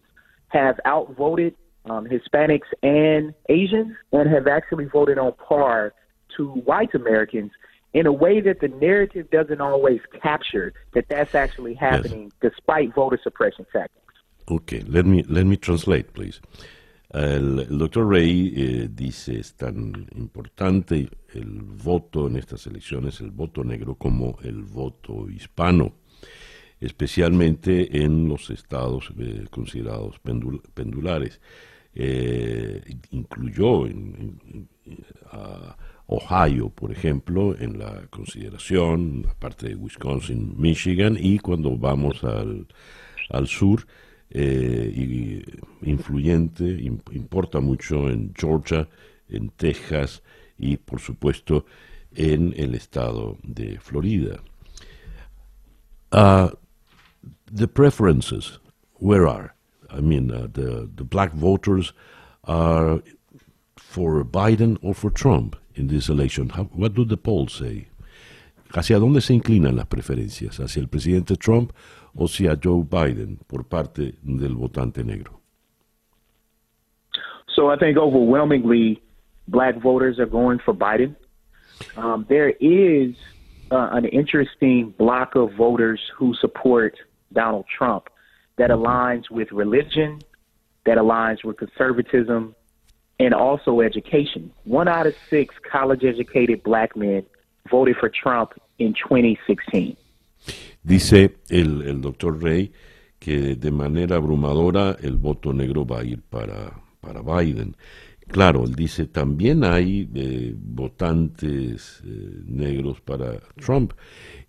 [0.49, 1.55] have outvoted
[1.85, 5.93] um, Hispanics and Asians, and have actually voted on par
[6.37, 7.51] to white Americans
[7.93, 12.51] in a way that the narrative doesn't always capture that that's actually happening yes.
[12.51, 13.99] despite voter suppression tactics.
[14.49, 16.41] Okay, let me let me translate, please.
[17.13, 23.63] El, doctor Rey eh, dice es tan importante el voto en estas elecciones, el voto
[23.63, 25.93] negro, como el voto hispano,
[26.79, 31.39] especialmente en los estados eh, considerados pendul pendulares.
[31.95, 34.67] Eh, incluyó en,
[35.31, 42.65] a Ohio, por ejemplo, en la consideración, aparte de Wisconsin, Michigan, y cuando vamos al,
[43.29, 43.85] al sur,
[44.35, 45.43] eh,
[45.83, 46.65] influyente,
[47.11, 48.87] importa mucho en Georgia,
[49.29, 50.23] en Texas
[50.57, 51.65] y por supuesto
[52.15, 54.39] en el estado de Florida.
[56.11, 56.49] Uh,
[57.51, 58.59] the preferences,
[58.95, 59.53] where are?
[59.89, 61.93] I mean, uh, the, the black voters
[62.43, 63.01] are
[63.77, 66.49] for Biden or for Trump in this election.
[66.49, 67.87] How, what do the polls say?
[68.73, 70.59] ¿Hacia dónde se inclinan las preferencias?
[70.59, 71.71] ¿Hacia el presidente Trump
[72.15, 75.39] o Joe Biden por parte del votante negro?
[77.55, 79.01] So I think overwhelmingly
[79.47, 81.15] black voters are going for Biden.
[81.97, 83.15] Um, there is
[83.71, 86.95] uh, an interesting block of voters who support
[87.31, 88.09] Donald Trump
[88.57, 90.19] that aligns with religion,
[90.85, 92.55] that aligns with conservatism,
[93.19, 94.51] and also education.
[94.63, 97.25] One out of six college educated black men
[97.69, 99.95] voted for Trump in 2016.
[100.83, 102.71] Dice el, doctor Rey
[103.19, 107.75] que de manera abrumadora el voto negro va a ir para, para Biden.
[108.27, 113.93] Claro, él dice, también hay eh, votantes eh, negros para Trump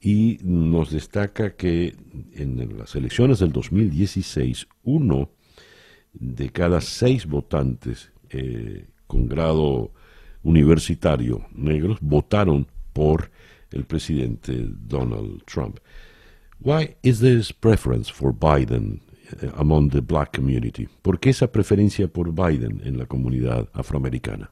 [0.01, 1.95] y nos destaca que
[2.35, 5.30] en las elecciones del 2016, uno
[6.12, 9.93] de cada seis votantes eh, con grado
[10.43, 13.30] universitario negros votaron por
[13.70, 15.78] el presidente Donald Trump.
[16.65, 19.01] Why is this preference for Biden
[19.43, 20.89] uh, among the black community?
[21.03, 24.49] ¿Por qué esa preferencia por Biden en la comunidad afroamericana?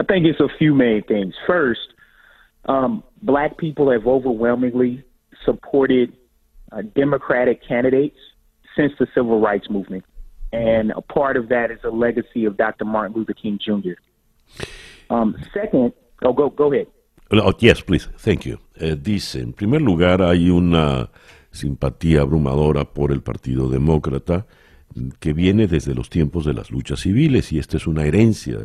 [0.00, 1.34] I think it's a few main things.
[1.46, 1.94] First,
[2.64, 5.04] um, black people have overwhelmingly
[5.44, 6.12] supported
[6.72, 8.18] uh, Democratic candidates
[8.76, 10.04] since the civil rights movement.
[10.52, 12.84] And a part of that is a legacy of Dr.
[12.84, 13.94] Martin Luther King Jr.
[15.08, 15.92] Um, second,
[16.24, 16.88] oh, go, go ahead.
[17.32, 18.08] Oh, yes, please.
[18.18, 18.58] Thank you.
[18.76, 21.10] Eh, dice, en primer lugar, hay una
[21.52, 24.46] simpatía abrumadora por el Partido Demócrata
[25.20, 28.58] que viene desde los tiempos de las luchas civiles y esta es una herencia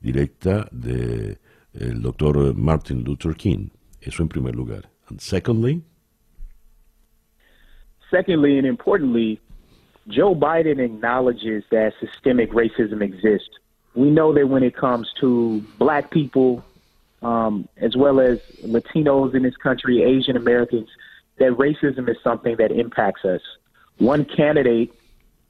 [0.00, 1.38] directa de
[1.72, 3.70] doctor Martin Luther King.
[4.00, 4.90] Eso en primer lugar.
[5.08, 5.82] And secondly,
[8.10, 9.40] secondly and importantly,
[10.06, 13.58] Joe Biden acknowledges that systemic racism exists.
[13.94, 16.62] We know that when it comes to black people,
[17.22, 20.88] um, as well as Latinos in this country, Asian Americans,
[21.38, 23.40] that racism is something that impacts us.
[23.98, 24.92] One candidate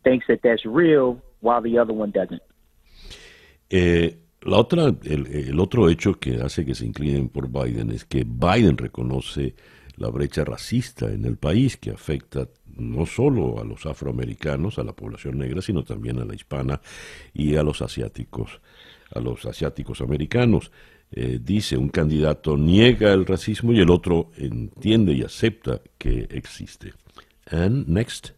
[0.04, 2.42] thinks that that's real, while the other one doesn't.
[3.70, 8.04] Eh, la otra, el, el, otro hecho que hace que se inclinen por Biden es
[8.04, 9.54] que Biden reconoce
[9.96, 14.92] la brecha racista en el país que afecta no solo a los afroamericanos, a la
[14.92, 16.80] población negra, sino también a la hispana
[17.34, 18.60] y a los asiáticos,
[19.12, 20.70] a los asiáticos americanos.
[21.10, 26.92] Eh, dice un candidato niega el racismo y el otro entiende y acepta que existe.
[27.50, 28.32] And next.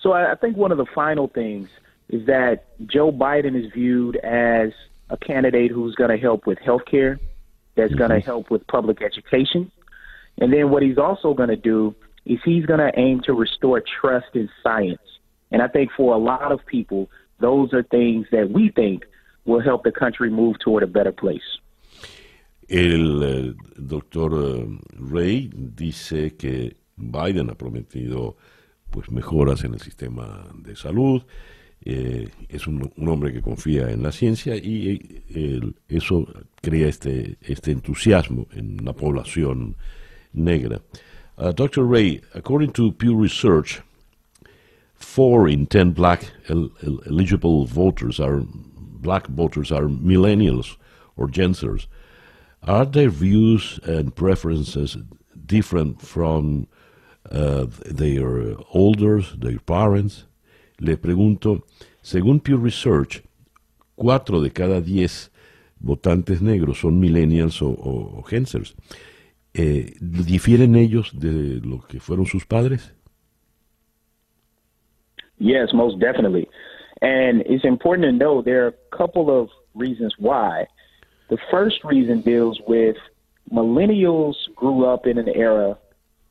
[0.00, 1.68] So I think one of the final things
[2.08, 4.72] is that Joe Biden is viewed as
[5.10, 7.20] a candidate who's going to help with health care,
[7.76, 7.98] that's mm-hmm.
[7.98, 9.70] going to help with public education.
[10.38, 13.80] And then what he's also going to do is he's going to aim to restore
[14.00, 15.00] trust in science.
[15.52, 17.08] And I think for a lot of people,
[17.38, 19.04] those are things that we think
[19.46, 21.60] will help the country move toward a better place.
[22.68, 24.66] El eh, doctor eh,
[24.98, 28.36] Ray dice que Biden ha prometido
[28.90, 31.22] pues mejoras en el sistema de salud.
[31.84, 36.26] Eh, es un, un, hombre que confía en la ciencia y eh, eso
[36.60, 39.76] crea este, este entusiasmo en la población
[40.32, 40.80] negra.
[41.38, 41.84] Uh, Dr.
[41.84, 43.82] Ray, according to Pew Research,
[44.94, 46.72] four in ten black el
[47.06, 48.42] eligible voters are
[49.06, 50.76] black voters are millennials
[51.16, 51.86] or Gen Zers.
[52.62, 54.98] Are their views and preferences
[55.54, 56.66] different from
[57.30, 57.66] uh,
[58.00, 60.26] their elders, their parents?
[60.80, 61.62] Le pregunto,
[62.02, 63.22] según Pew Research,
[63.94, 65.30] cuatro de cada diez
[65.80, 68.74] votantes negros son millennials o, o, o Gen Zers.
[69.54, 72.92] Eh, ¿Difieren ellos de lo que fueron sus padres?
[75.38, 76.48] Yes, most definitely.
[77.02, 80.66] And it's important to know there are a couple of reasons why.
[81.28, 82.96] The first reason deals with
[83.52, 85.76] millennials grew up in an era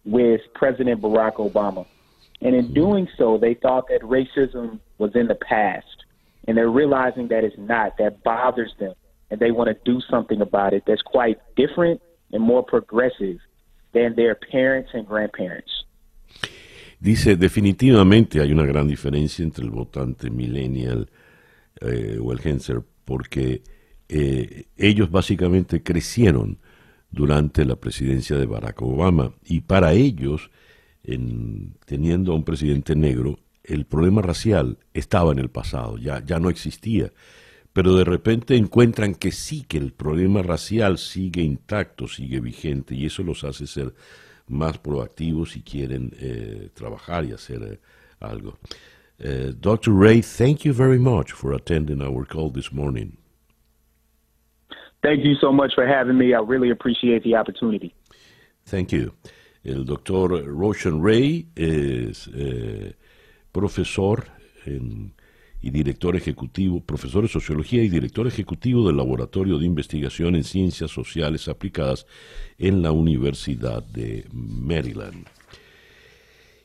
[0.06, 1.86] with President Barack Obama.
[2.42, 5.86] And in doing so, they thought that racism was in the past.
[6.48, 7.98] And they're realizing that it's not.
[7.98, 8.94] That bothers them.
[9.32, 12.02] And they want to do something about it that's quite different
[12.32, 13.38] and more progressive
[13.94, 15.72] than their parents and grandparents.
[17.06, 21.12] Dice, definitivamente hay una gran diferencia entre el votante millennial
[21.80, 23.62] eh, o el Genser, porque
[24.10, 26.58] eh, ellos básicamente crecieron
[27.12, 29.36] durante la presidencia de Barack Obama.
[29.46, 30.50] Y para ellos,
[31.04, 36.40] en, teniendo a un presidente negro, el problema racial estaba en el pasado, ya, ya
[36.40, 37.14] no existía.
[37.72, 43.06] Pero de repente encuentran que sí, que el problema racial sigue intacto, sigue vigente, y
[43.06, 43.94] eso los hace ser
[44.48, 47.80] más proactivos si quieren eh, trabajar y hacer eh,
[48.20, 48.58] algo.
[49.18, 49.94] Uh, Dr.
[49.94, 53.18] Ray, thank you very much for attending our call this morning.
[55.02, 56.34] Thank you so much for having me.
[56.34, 57.94] I really appreciate the opportunity.
[58.66, 59.14] Thank you.
[59.64, 62.94] El doctor Roshan Ray es eh,
[63.52, 64.26] profesor
[64.66, 65.14] en
[65.66, 70.92] y director ejecutivo, profesor de sociología y director ejecutivo del Laboratorio de Investigación en Ciencias
[70.92, 72.06] Sociales Aplicadas
[72.60, 75.26] en la Universidad de Maryland.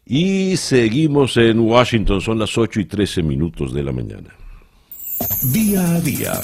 [0.05, 4.35] Y seguimos en Washington, son las 8 y 13 minutos de la mañana.
[5.51, 6.35] Día a día.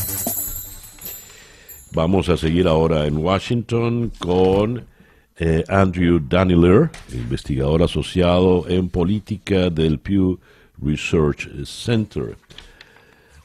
[1.92, 4.82] Vamos a seguir ahora en Washington con
[5.38, 10.38] eh, Andrew Daniler, investigador asociado en política del Pew
[10.80, 12.36] Research Center.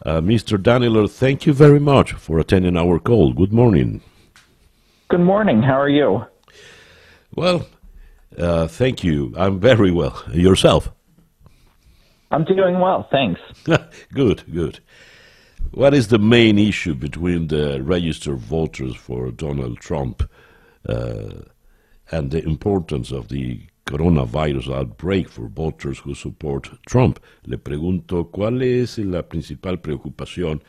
[0.06, 0.58] Uh, Mr.
[0.58, 3.34] Daniller, thank you very much for attending our call.
[3.34, 4.02] Good morning.
[5.10, 5.62] Good morning.
[5.62, 6.26] How are you?
[7.36, 7.68] Well,
[8.38, 9.34] uh, thank you.
[9.38, 10.24] I'm very well.
[10.32, 10.92] Yourself?
[12.32, 13.42] I'm doing well, thanks.
[14.14, 14.80] good, good.
[15.72, 20.30] What is the main issue between the registered voters for Donald Trump
[20.88, 21.44] uh,
[22.12, 23.62] and the importance of the
[23.92, 27.20] coronavirus outbreak for voters who support Trump?
[27.44, 30.64] Le pregunto cuál es la principal preocupación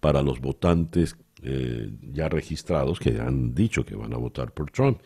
[0.00, 5.00] para los votantes eh, ya registrados que han dicho que van a votar por Trump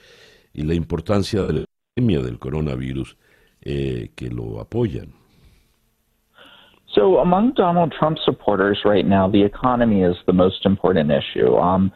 [0.52, 1.64] y la importancia de la
[1.96, 3.16] epidemia del coronavirus
[3.62, 5.12] eh, que lo apoyan.
[6.94, 11.56] So, among Donald Trump supporters right now, the economy is the most important issue.
[11.56, 11.92] Um,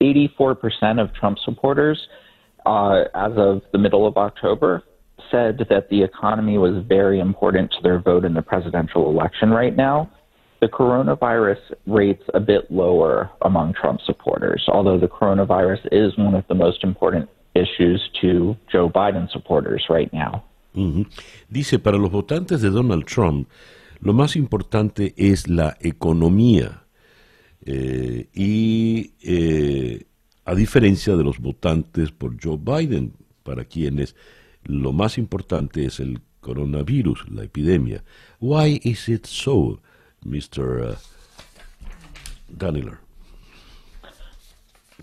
[0.00, 1.98] 84% of Trump supporters,
[2.66, 4.82] uh, as of the middle of October,
[5.30, 9.74] said that the economy was very important to their vote in the presidential election right
[9.74, 10.10] now.
[10.60, 16.44] The coronavirus rates a bit lower among Trump supporters, although the coronavirus is one of
[16.48, 20.42] the most important issues to Joe Biden supporters right now.
[20.74, 21.04] Mm -hmm.
[21.48, 23.48] Dice, para los votantes de Donald Trump,
[24.04, 26.84] Lo más importante es la economía.
[27.64, 30.04] Eh, y eh,
[30.44, 34.14] a diferencia de los votantes por Joe Biden, para quienes
[34.64, 38.02] lo más importante es el coronavirus, la epidemia.
[38.40, 39.80] Why is it so,
[40.24, 40.92] Mr.
[40.92, 40.96] Uh,
[42.48, 42.98] Daniller?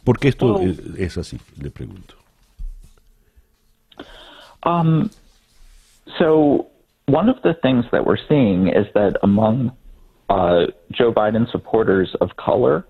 [0.04, 1.40] ¿Por qué esto es, es, así?
[1.62, 2.16] Le pregunto.
[4.64, 5.10] Um,
[6.18, 6.68] so
[7.08, 9.72] one of the things that we're seeing is that among
[10.30, 12.86] uh, Joe Biden supporters of color,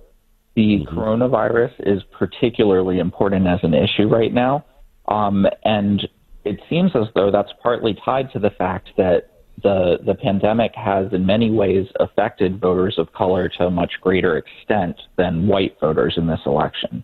[0.55, 0.97] the mm-hmm.
[0.97, 4.65] coronavirus is particularly important as an issue right now.
[5.07, 6.07] Um, and
[6.45, 9.27] it seems as though that's partly tied to the fact that
[9.63, 14.37] the the pandemic has in many ways affected voters of color to a much greater
[14.37, 17.03] extent than white voters in this election.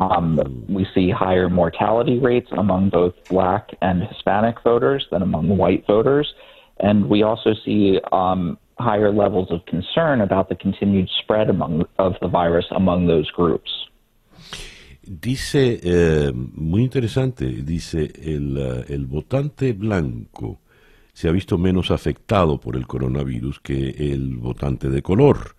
[0.00, 5.86] Um, we see higher mortality rates among both black and Hispanic voters than among white
[5.86, 6.32] voters.
[6.78, 12.14] And we also see um, higher levels of concern about the continued spread among, of
[12.20, 13.70] the virus among those groups.
[15.02, 20.60] Dice, eh, muy interesante, dice, el, uh, el votante blanco
[21.14, 25.56] se ha visto menos afectado por el coronavirus que el votante de color.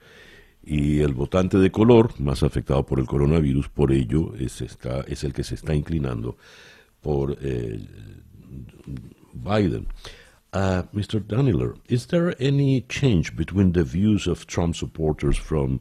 [0.64, 5.24] Y el votante de color, más afectado por el coronavirus, por ello es, está, es
[5.24, 6.38] el que se está inclinando
[7.02, 7.80] por eh,
[9.34, 9.88] Biden.
[10.52, 11.20] Uh, Mr.
[11.20, 15.80] Daniller, is there any change between the views of Trump supporters from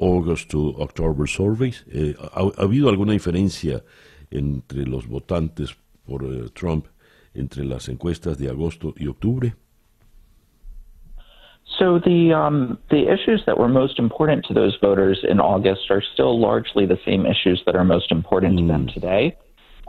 [0.00, 1.84] August to October surveys?
[1.92, 3.82] Eh, ¿ha, ¿ha, habido alguna diferencia
[4.32, 6.88] entre los votantes por uh, Trump
[7.34, 9.54] entre las encuestas de agosto y octubre?
[11.78, 16.02] So the um, the issues that were most important to those voters in August are
[16.12, 18.62] still largely the same issues that are most important mm.
[18.62, 18.94] to them mm.
[18.94, 19.36] today.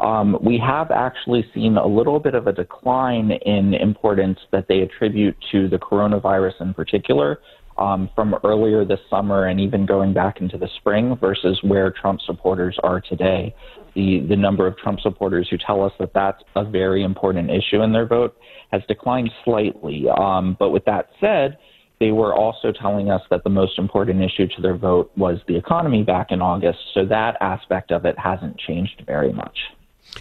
[0.03, 4.81] Um, we have actually seen a little bit of a decline in importance that they
[4.81, 7.39] attribute to the coronavirus in particular
[7.77, 12.19] um, from earlier this summer and even going back into the spring versus where Trump
[12.25, 13.55] supporters are today.
[13.95, 17.81] The, the number of Trump supporters who tell us that that's a very important issue
[17.81, 18.35] in their vote
[18.71, 20.05] has declined slightly.
[20.09, 21.57] Um, but with that said,
[21.99, 25.55] they were also telling us that the most important issue to their vote was the
[25.55, 26.79] economy back in August.
[26.93, 29.57] So that aspect of it hasn't changed very much.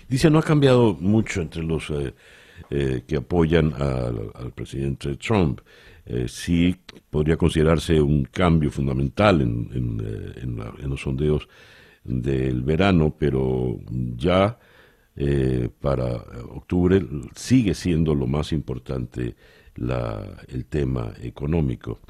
[0.08, 2.14] Dice, no ha cambiado mucho entre los eh,
[2.74, 5.60] eh, que apoyan al, presidente Trump.
[6.06, 6.74] Eh, sí
[7.10, 11.46] podría considerarse un cambio fundamental en, eh, los sondeos
[12.02, 13.78] del verano, pero
[14.16, 14.58] ya
[15.80, 16.14] para
[16.48, 19.36] octubre sigue siendo lo más importante
[19.76, 22.00] el tema económico.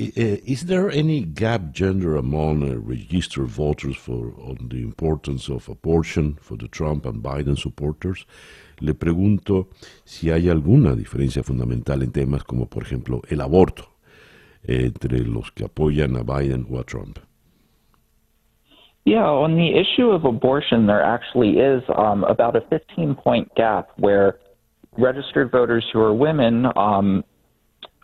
[0.00, 5.68] Uh, is there any gap gender among uh, registered voters for on the importance of
[5.68, 8.24] abortion for the Trump and Biden supporters?
[8.80, 9.66] Le pregunto
[10.04, 13.88] si hay alguna diferencia fundamental en temas como, por ejemplo, el aborto
[14.62, 17.18] entre los que apoyan a Biden o a Trump.
[19.04, 23.88] Yeah, on the issue of abortion, there actually is um, about a 15 point gap
[23.96, 24.38] where
[24.96, 27.24] registered voters who are women um,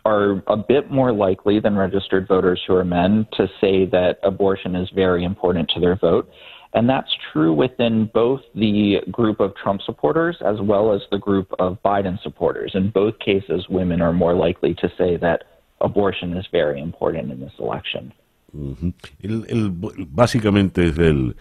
[0.05, 4.75] are a bit more likely than registered voters who are men to say that abortion
[4.75, 6.29] is very important to their vote.
[6.73, 11.51] And that's true within both the group of Trump supporters as well as the group
[11.57, 12.71] of Biden supporters.
[12.75, 15.43] In both cases, women are more likely to say that
[15.81, 18.13] abortion is very important in this election.
[18.55, 18.93] -huh.
[19.21, 19.71] el, el,
[20.07, 21.35] básicamente es el,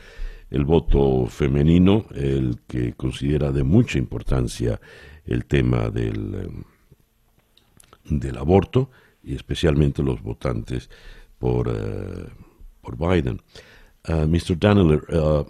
[0.50, 4.80] el voto femenino el que considera de mucha importancia
[5.26, 6.64] el tema del.
[8.04, 8.90] Del aborto
[9.22, 10.90] y especialmente los votantes
[11.38, 12.28] por, uh,
[12.82, 13.40] por Biden.
[14.06, 14.54] Uh, Mr.
[14.58, 15.44] Daneler, uh,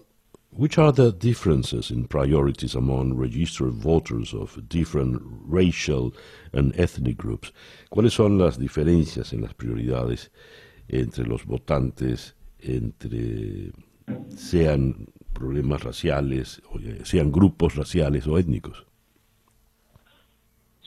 [0.50, 6.12] which are the differences in priorities among registered voters of different racial
[6.52, 7.52] and ethnic groups?
[7.90, 10.30] ¿Cuáles son las diferencias en las prioridades
[10.88, 13.72] entre los votantes, entre
[14.36, 18.86] sean problemas raciales, eh, sean grupos raciales o étnicos?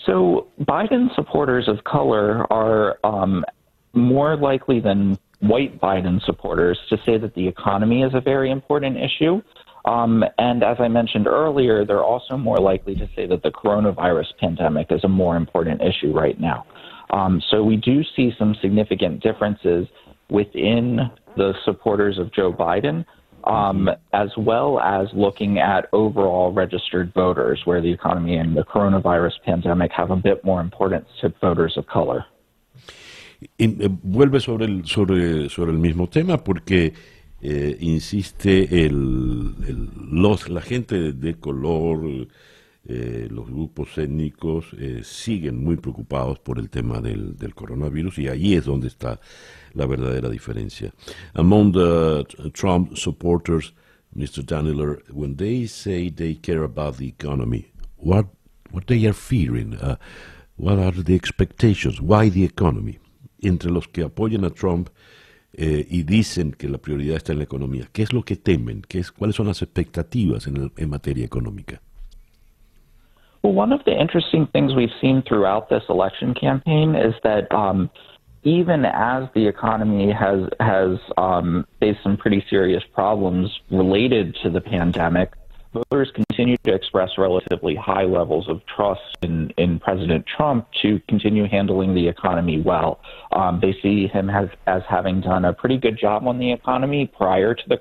[0.07, 3.45] So Biden supporters of color are um,
[3.93, 8.97] more likely than white Biden supporters to say that the economy is a very important
[8.97, 9.41] issue.
[9.85, 14.37] Um, and as I mentioned earlier, they're also more likely to say that the coronavirus
[14.39, 16.65] pandemic is a more important issue right now.
[17.11, 19.87] Um, so we do see some significant differences
[20.29, 20.99] within
[21.35, 23.05] the supporters of Joe Biden
[23.47, 29.33] um, as well as looking at overall registered voters, where the economy and the coronavirus
[29.45, 32.25] pandemic have a bit more importance to voters of color.
[33.57, 36.93] Eh, vuelve sobre el, sobre, sobre el mismo tema porque
[37.41, 42.27] eh, insiste el, el, los, la gente de color,
[42.89, 48.27] eh, los grupos étnicos eh, siguen muy preocupados por el tema del, del coronavirus y
[48.29, 49.19] ahí es donde está
[49.73, 50.93] la verdadera diferencia.
[51.33, 52.23] Among the
[52.53, 53.73] Trump supporters,
[54.15, 54.41] Mr.
[54.45, 58.27] Daniler, when they say they care about the economy, what
[58.71, 59.97] what they are fearing, uh,
[60.55, 62.99] what are the expectations, why the economy?
[63.41, 64.89] Entre los que apoyan a Trump
[65.53, 68.81] eh, y dicen que la prioridad está en la economía, ¿qué es lo que temen?
[68.87, 71.81] ¿Qué es, ¿Cuáles son las expectativas en, el, en materia económica?
[73.43, 77.89] Well, one of the interesting things we've seen throughout this election campaign is that um,
[78.43, 84.61] even as the economy has has um, faced some pretty serious problems related to the
[84.61, 85.33] pandemic,
[85.73, 91.47] voters continue to express relatively high levels of trust in, in President Trump to continue
[91.47, 92.99] handling the economy well.
[93.33, 97.07] Um, they see him as as having done a pretty good job on the economy
[97.07, 97.77] prior to the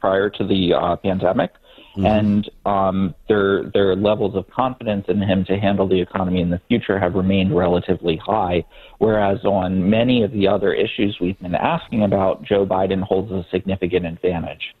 [0.00, 1.50] prior to the uh, pandemic.
[1.98, 2.06] Mm-hmm.
[2.06, 6.60] And um, their their levels of confidence in him to handle the economy in the
[6.68, 8.64] future have remained relatively high.
[8.98, 13.44] Whereas on many of the other issues we've been asking about, Joe Biden holds a
[13.50, 14.76] significant advantage.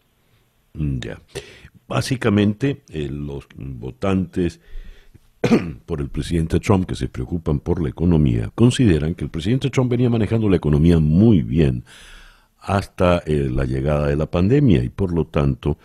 [0.74, 1.16] Mm, ya.
[1.88, 4.60] Básicamente, eh, los votantes
[5.86, 9.90] por el presidente Trump que se preocupan por la economía consideran que el presidente Trump
[9.90, 11.84] venía manejando la economía muy bien
[12.60, 15.78] hasta eh, la llegada de la pandemia y por lo tanto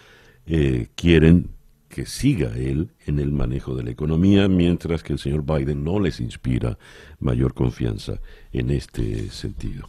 [0.46, 1.50] eh, quieren
[1.89, 6.00] que siga él en el manejo de la economía, mientras que el señor Biden no
[6.00, 6.78] les inspira
[7.20, 8.20] mayor confianza
[8.52, 9.88] en este sentido.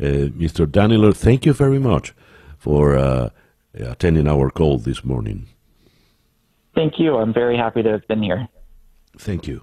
[0.00, 0.66] Uh, Mr.
[0.66, 2.12] Daniel, thank you very much
[2.58, 3.30] for uh,
[3.74, 5.46] attending our call this morning.
[6.74, 7.16] Thank you.
[7.16, 8.48] I'm very happy to have been here.
[9.16, 9.62] Thank you.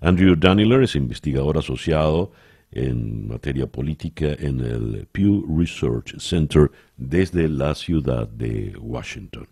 [0.00, 2.32] Andrew Daniller es investigador asociado
[2.72, 9.48] en materia política en el Pew Research Center desde la ciudad de Washington.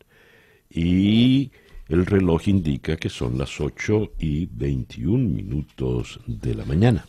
[0.70, 1.50] Y
[1.88, 7.06] el reloj indica que son las 8 y 21 minutos de la mañana.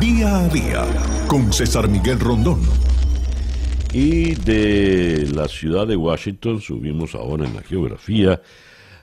[0.00, 0.84] Día a día
[1.28, 2.60] con César Miguel Rondón.
[3.92, 8.40] Y de la ciudad de Washington subimos ahora en la geografía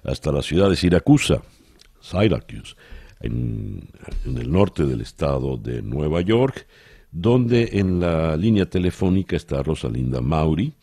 [0.03, 1.43] hasta la ciudad de Siracusa,
[2.01, 2.75] Syracuse
[3.20, 3.89] en,
[4.26, 6.67] el norte del estado de Nueva York,
[7.11, 10.74] donde en la línea telefónica está Rosalinda Mauri,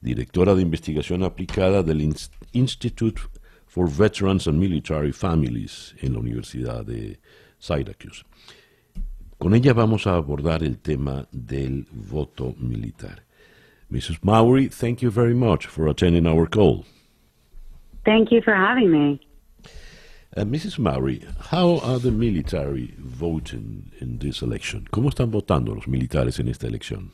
[0.00, 2.14] directora de investigación aplicada del
[2.52, 3.20] Institute
[3.66, 7.18] for Veterans and Military Families en la Universidad de
[7.58, 8.24] Syracuse.
[9.38, 13.22] Con ella vamos a abordar el tema del voto militar.
[13.88, 14.22] Mrs.
[14.22, 16.84] Maury, thank you very much for attending our call.
[18.04, 19.20] Thank you for having me.
[20.36, 20.78] Uh, Mrs.
[20.78, 24.86] Murray, how are the military voting in this election?
[24.92, 27.10] ¿Cómo están votando los militares en esta elección?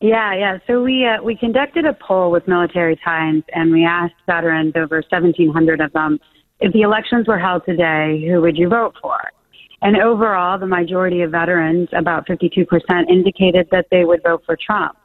[0.00, 0.58] Yeah, yeah.
[0.66, 4.96] So we uh, we conducted a poll with Military Times, and we asked veterans, over
[5.08, 6.18] 1,700 of them,
[6.58, 9.18] if the elections were held today, who would you vote for?
[9.80, 12.66] And overall, the majority of veterans, about 52%,
[13.08, 14.98] indicated that they would vote for Trump.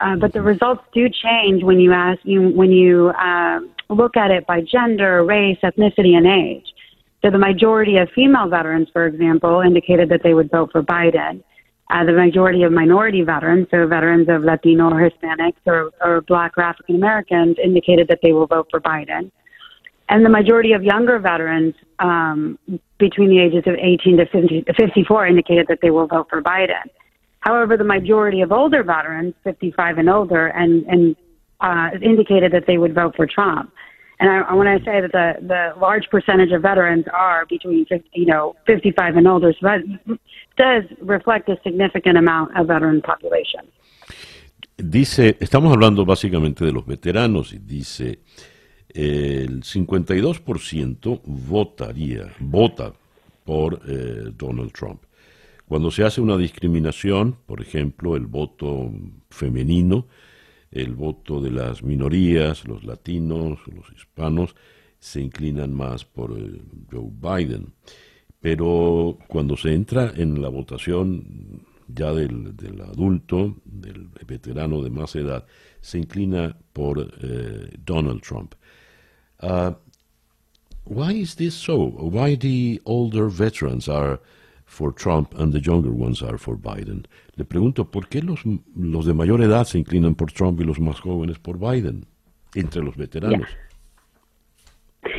[0.00, 4.30] Uh, but the results do change when you ask you when you uh, look at
[4.30, 6.66] it by gender, race, ethnicity, and age.
[7.22, 11.42] So the majority of female veterans, for example, indicated that they would vote for Biden.
[11.90, 16.56] Uh, the majority of minority veterans, so veterans of Latino or Hispanics or, or Black
[16.56, 19.30] or African Americans, indicated that they will vote for Biden.
[20.08, 22.58] And the majority of younger veterans um,
[22.98, 26.90] between the ages of 18 to 50, 54 indicated that they will vote for Biden.
[27.44, 31.16] However, the majority of older veterans, 55 and older, and, and
[31.60, 33.70] uh, indicated that they would vote for Trump.
[34.18, 37.84] And I, I want to say that the, the large percentage of veterans are between
[37.84, 39.80] 50, you know 55 and older, so that
[40.56, 43.68] does reflect a significant amount of veteran population.
[44.76, 48.20] Dice, estamos hablando básicamente de los veteranos y dice
[48.88, 52.92] el 52% votaría, vota
[53.44, 55.02] por eh, Donald Trump.
[55.66, 58.92] Cuando se hace una discriminación, por ejemplo, el voto
[59.30, 60.06] femenino,
[60.70, 64.54] el voto de las minorías, los latinos, los hispanos,
[64.98, 66.60] se inclinan más por eh,
[66.90, 67.72] Joe Biden.
[68.40, 75.46] Pero cuando se entra en la votación ya del, adulto, del veterano de más edad,
[75.80, 78.54] se inclina por eh, Donald Trump.
[79.42, 79.72] Uh,
[80.84, 81.76] why is this so?
[81.76, 84.20] Why the older veterans are
[84.74, 87.06] for Trump and the younger ones are for Biden?
[87.36, 88.42] Le pregunto, ¿por qué los,
[88.76, 92.04] los de mayor edad se inclinan por Trump y los más jóvenes por Biden
[92.54, 93.48] entre los veteranos?
[93.48, 93.64] Yeah.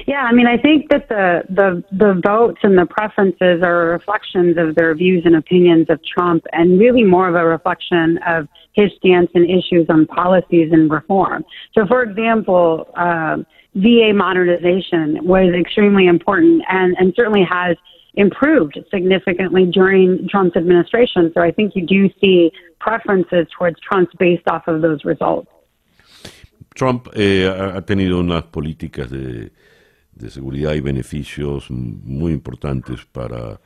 [0.07, 4.57] Yeah, I mean, I think that the, the the votes and the preferences are reflections
[4.57, 8.91] of their views and opinions of Trump, and really more of a reflection of his
[8.97, 11.45] stance and issues on policies and reform.
[11.73, 13.37] So, for example, uh,
[13.75, 17.77] VA modernization was extremely important, and and certainly has
[18.17, 21.31] improved significantly during Trump's administration.
[21.33, 25.49] So, I think you do see preferences towards Trump's based off of those results.
[26.75, 29.51] Trump eh, ha tenido unas políticas de
[30.15, 33.59] de seguridad y beneficios muy importantes para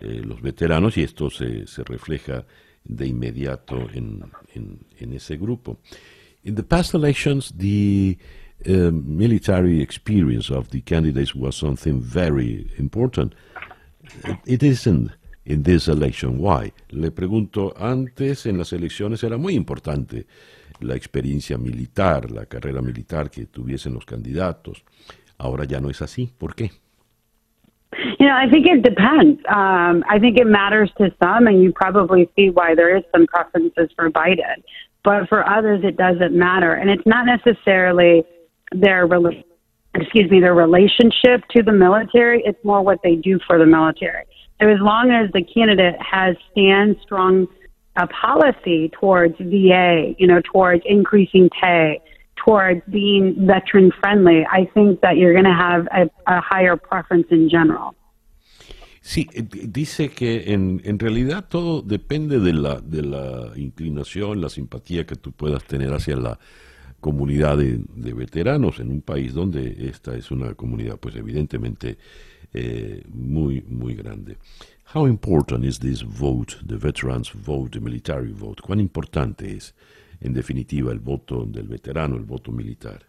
[0.00, 2.44] eh, los veteranos y esto se, se refleja
[2.84, 4.22] de inmediato en,
[4.54, 5.78] en, en, ese grupo.
[6.44, 8.18] In the past elections, the
[8.66, 13.34] uh, military experience of the candidates was something very important.
[14.46, 15.10] It, isn't
[15.44, 16.38] in this election.
[16.38, 16.72] Why?
[16.90, 20.26] Le pregunto, antes en las elecciones era muy importante
[20.80, 24.84] la experiencia militar, la carrera militar que tuviesen los candidatos.
[25.38, 26.32] Ahora ya no es así.
[26.38, 26.70] ¿Por qué?
[28.18, 29.40] You know, I think it depends.
[29.48, 33.26] Um, I think it matters to some, and you probably see why there is some
[33.26, 34.62] preferences for Biden.
[35.04, 38.24] But for others, it doesn't matter, and it's not necessarily
[38.72, 39.06] their
[39.94, 42.42] excuse me their relationship to the military.
[42.44, 44.24] It's more what they do for the military.
[44.60, 47.46] So as long as the candidate has stand strong
[47.96, 52.00] a policy towards VA, you know, towards increasing pay,
[52.44, 57.26] towards being veteran friendly, I think that you're going to have a, a, higher preference
[57.30, 57.94] in general.
[59.00, 64.48] Sí, eh, dice que en, en realidad todo depende de la, de la inclinación, la
[64.48, 66.38] simpatía que tú puedas tener hacia la
[67.04, 71.98] comunidad de, de veteranos en un país donde esta es una comunidad, pues evidentemente
[72.54, 74.38] eh, muy, muy grande.
[74.94, 78.62] How important is this vote, the veterans vote, the military vote?
[78.62, 79.74] ¿Cuán importante es?
[80.24, 83.00] en definitiva, el voto del veterano, el voto militar?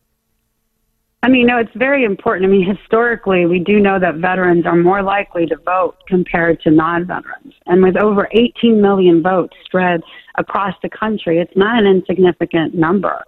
[1.24, 2.46] I mean, no, it's very important.
[2.46, 6.70] I mean, historically, we do know that veterans are more likely to vote compared to
[6.70, 7.56] non veterans.
[7.66, 10.02] And with over 18 million votes spread
[10.38, 13.24] across the country, it's not an insignificant number.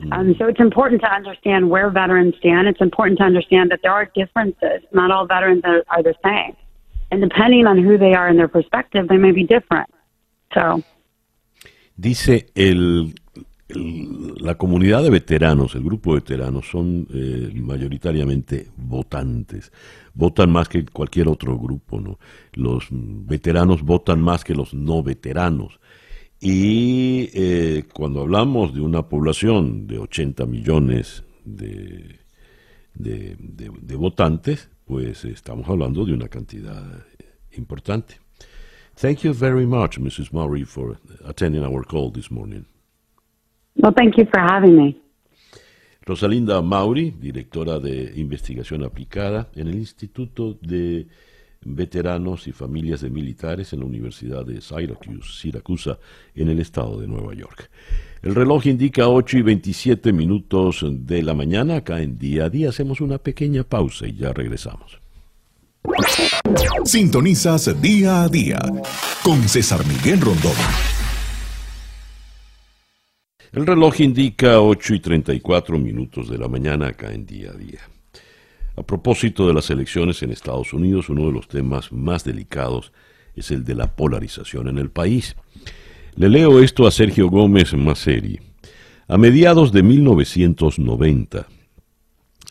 [0.00, 0.12] Mm.
[0.12, 2.68] Um, so it's important to understand where veterans stand.
[2.68, 4.82] It's important to understand that there are differences.
[4.92, 6.56] Not all veterans are, are the same.
[7.10, 9.90] And depending on who they are and their perspective, they may be different.
[10.54, 10.82] So.
[11.96, 13.12] Dice el
[13.70, 19.72] la comunidad de veteranos, el grupo de veteranos, son eh, mayoritariamente votantes.
[20.14, 22.18] Votan más que cualquier otro grupo, ¿no?
[22.54, 25.80] Los veteranos votan más que los no veteranos.
[26.40, 32.20] Y eh, cuando hablamos de una población de 80 millones de,
[32.94, 37.04] de, de votantes, pues estamos hablando de una cantidad
[37.52, 38.16] importante.
[39.00, 40.32] Thank you very much, Mrs.
[40.32, 42.64] Murray, for attending our call this morning.
[43.76, 45.00] Well, thank you for having me.
[46.04, 51.06] Rosalinda Mauri, directora de investigación aplicada en el Instituto de
[51.64, 55.98] Veteranos y Familias de Militares en la Universidad de Syracuse, Siracusa,
[56.34, 57.70] en el estado de Nueva York.
[58.22, 61.76] El reloj indica 8 y 27 minutos de la mañana.
[61.76, 65.00] Acá en día a día hacemos una pequeña pausa y ya regresamos.
[66.84, 68.58] Sintonizas día a día
[69.22, 70.52] con César Miguel Rondón.
[73.52, 77.80] El reloj indica 8 y 34 minutos de la mañana acá en día a día.
[78.78, 82.92] A propósito de las elecciones en Estados Unidos, uno de los temas más delicados
[83.34, 85.36] es el de la polarización en el país.
[86.14, 88.40] Le leo esto a Sergio Gómez Maceri.
[89.08, 91.46] A mediados de 1990,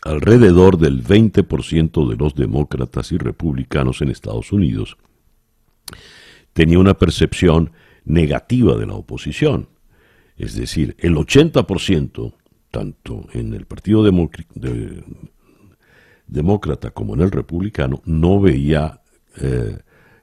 [0.02, 4.96] alrededor del 20% de los demócratas y republicanos en Estados Unidos
[6.52, 7.72] tenía una percepción
[8.04, 9.68] negativa de la oposición
[10.38, 12.32] es decir, el 80%,
[12.70, 14.04] tanto en el Partido
[16.28, 19.00] demócrata como en el republicano, no veía
[19.40, 19.78] eh,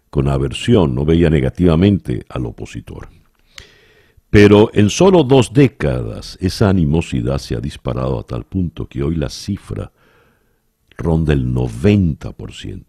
[0.09, 3.09] con aversión, no veía negativamente al opositor.
[4.29, 9.15] Pero en solo dos décadas esa animosidad se ha disparado a tal punto que hoy
[9.15, 9.91] la cifra
[10.97, 12.83] ronda el 90%.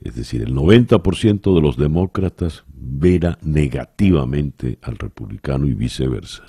[0.00, 6.44] Es decir, el 90% de los demócratas verá negativamente al republicano y viceversa.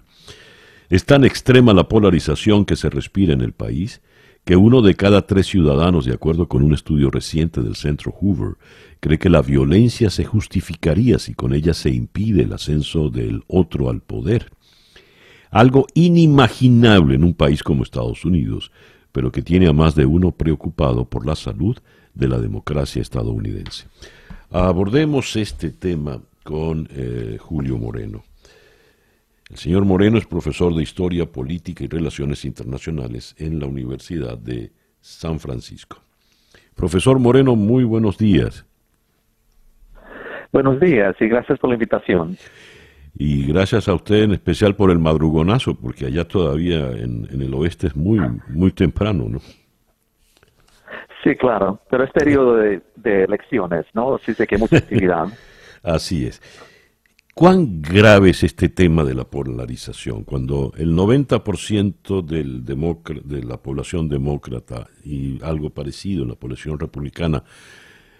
[0.89, 4.01] Es tan extrema la polarización que se respira en el país
[4.45, 8.57] que uno de cada tres ciudadanos, de acuerdo con un estudio reciente del Centro Hoover,
[8.99, 13.89] cree que la violencia se justificaría si con ella se impide el ascenso del otro
[13.89, 14.51] al poder.
[15.49, 18.71] Algo inimaginable en un país como Estados Unidos,
[19.11, 21.77] pero que tiene a más de uno preocupado por la salud
[22.13, 23.85] de la democracia estadounidense.
[24.49, 28.23] Abordemos este tema con eh, Julio Moreno.
[29.53, 34.71] El señor Moreno es profesor de Historia Política y Relaciones Internacionales en la Universidad de
[34.99, 36.01] San Francisco.
[36.75, 38.65] Profesor Moreno, muy buenos días.
[40.51, 42.35] Buenos días y gracias por la invitación.
[43.13, 47.85] Y gracias a usted en especial por el madrugonazo, porque allá todavía en, el oeste
[47.85, 49.39] es muy, muy temprano, ¿no?
[51.23, 52.81] Sí, claro, pero es periodo de,
[53.23, 54.15] elecciones, ¿no?
[54.15, 55.27] Así que hay mucha actividad.
[55.83, 56.41] Así es.
[57.35, 60.23] ¿Cuán grave es este tema de la polarización?
[60.23, 67.43] Cuando el 90% del de la población demócrata y algo parecido en la población republicana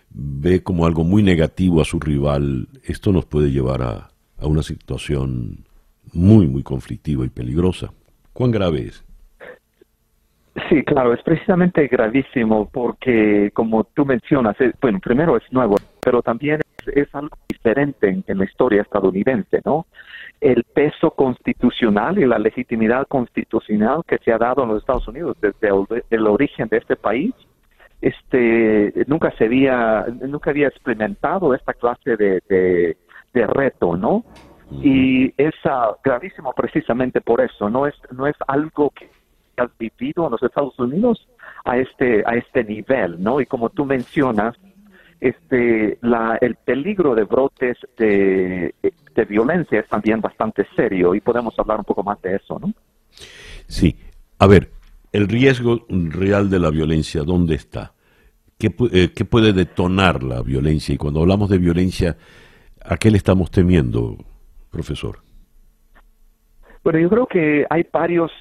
[0.10, 4.10] ve como algo muy negativo a su rival, esto nos puede llevar a,
[4.40, 5.60] a una situación
[6.12, 7.94] muy, muy conflictiva y peligrosa.
[8.34, 9.06] ¿Cuán grave es?
[10.70, 16.62] Sí, claro, es precisamente gravísimo porque, como tú mencionas, bueno, primero es nuevo, pero también
[16.88, 19.86] es, algo diferente en, la historia estadounidense, ¿no?
[20.42, 25.38] El peso constitucional y la legitimidad constitucional que se ha dado en los Estados Unidos
[25.42, 25.70] desde
[26.10, 27.34] el, origen de este país,
[28.02, 34.24] este, nunca se había, nunca había experimentado esta clase de, de, reto, ¿no?
[34.82, 39.10] Y es ah, gravísimo precisamente por eso, no es, no es algo que
[39.58, 41.28] has vivido en los Estados Unidos
[41.66, 43.40] a este, a este nivel, ¿no?
[43.40, 44.58] Y como tú mencionas,
[45.24, 48.76] este, la, el peligro de brotes de,
[49.16, 52.74] de violencia es también bastante serio y podemos hablar un poco más de eso, ¿no?
[53.68, 53.96] Sí.
[54.40, 54.70] A ver,
[55.14, 57.94] el riesgo real de la violencia, ¿dónde está?
[58.58, 60.94] ¿Qué, eh, ¿Qué, puede detonar la violencia?
[60.94, 62.18] Y cuando hablamos de violencia,
[62.84, 64.18] ¿a qué le estamos temiendo,
[64.70, 65.20] profesor?
[66.84, 68.32] Bueno, yo creo que hay varios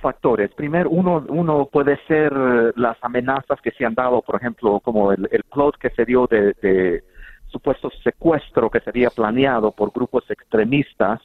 [0.00, 0.52] factores.
[0.54, 2.32] Primero, uno, uno puede ser
[2.76, 6.26] las amenazas que se han dado, por ejemplo, como el, el plot que se dio
[6.26, 7.02] de,
[7.46, 11.20] supuesto secuestro que sería planeado por grupos extremistas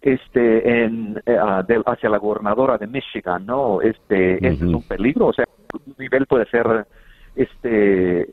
[0.00, 5.32] este en eh, ah, hacia la gobernadora de Michigan no este es un peligro o
[5.32, 5.44] sea
[5.74, 6.86] un nivel puede ser
[7.34, 8.32] este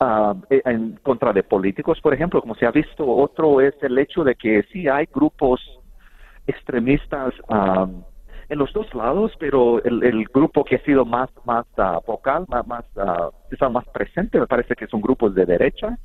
[0.00, 3.06] ah, en contra de políticos por ejemplo como se ha visto.
[3.06, 5.60] Otro es el hecho de que sí hay grupos
[6.46, 7.86] extremistas ah,
[8.48, 12.66] en los dos lados, pero el, grupo que ha sido más más uh, vocal, más
[12.66, 15.98] más, uh, más presente, me parece que es un grupo de derecha.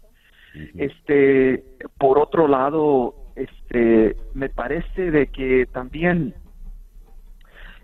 [0.76, 1.64] Este,
[1.98, 6.34] por otro lado, este, me parece de que también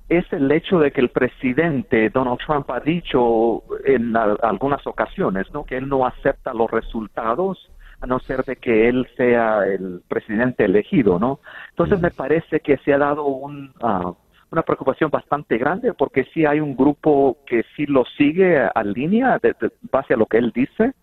[0.10, 5.64] es el hecho de que el presidente Donald Trump ha dicho en algunas ocasiones, ¿no?
[5.64, 7.72] Que él no acepta los resultados
[8.02, 11.40] a no ser de que él sea el presidente elegido, ¿no?
[11.70, 14.16] Entonces me parece que se ha dado un uh,
[14.56, 19.38] una preocupación bastante grande porque sí hay un grupo que sí lo sigue a línea
[19.42, 19.54] de,
[19.92, 20.94] base a lo que él dice.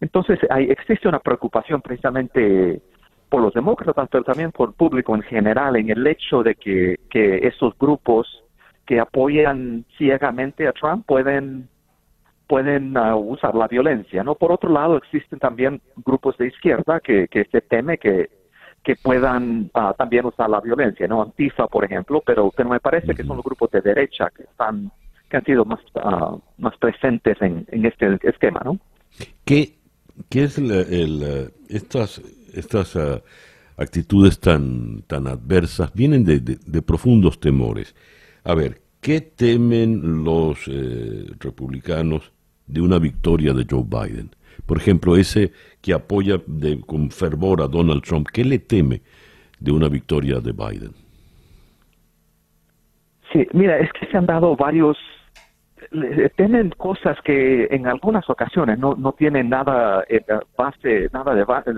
[0.00, 2.82] Entonces hay, existe una preocupación precisamente
[3.30, 6.96] por los demócratas, pero también por el público en general, en el hecho de que,
[7.10, 8.26] que esos grupos
[8.86, 11.68] que apoyan ciegamente a Trump pueden
[12.46, 14.34] pueden uh, usar la violencia, ¿no?
[14.34, 18.30] Por otro lado, existen también grupos de izquierda que, que se teme que
[18.88, 21.20] que puedan ah, también usar la violencia, ¿no?
[21.20, 24.90] Antifa, por ejemplo, pero, pero me parece que son los grupos de derecha que están
[25.28, 28.78] que han sido más, ah, más presentes en, este esquema, ¿no?
[29.44, 29.76] ¿Qué,
[30.30, 32.22] qué es el, estas,
[32.54, 33.20] estas ah,
[33.76, 35.92] actitudes tan, tan adversas?
[35.92, 37.94] Vienen de, de, profundos temores.
[38.42, 42.32] A ver, ¿qué temen los eh, republicanos
[42.66, 44.30] de una victoria de Joe Biden?
[44.66, 49.02] Por ejemplo, ese que apoya de, con fervor a Donald Trump, ¿qué le teme
[49.58, 50.92] de una victoria de Biden?
[53.32, 54.96] Sí, mira, es que se han dado varios,
[56.36, 60.24] tienen cosas que en algunas ocasiones no, no tienen nada eh,
[60.56, 61.70] base, nada de base,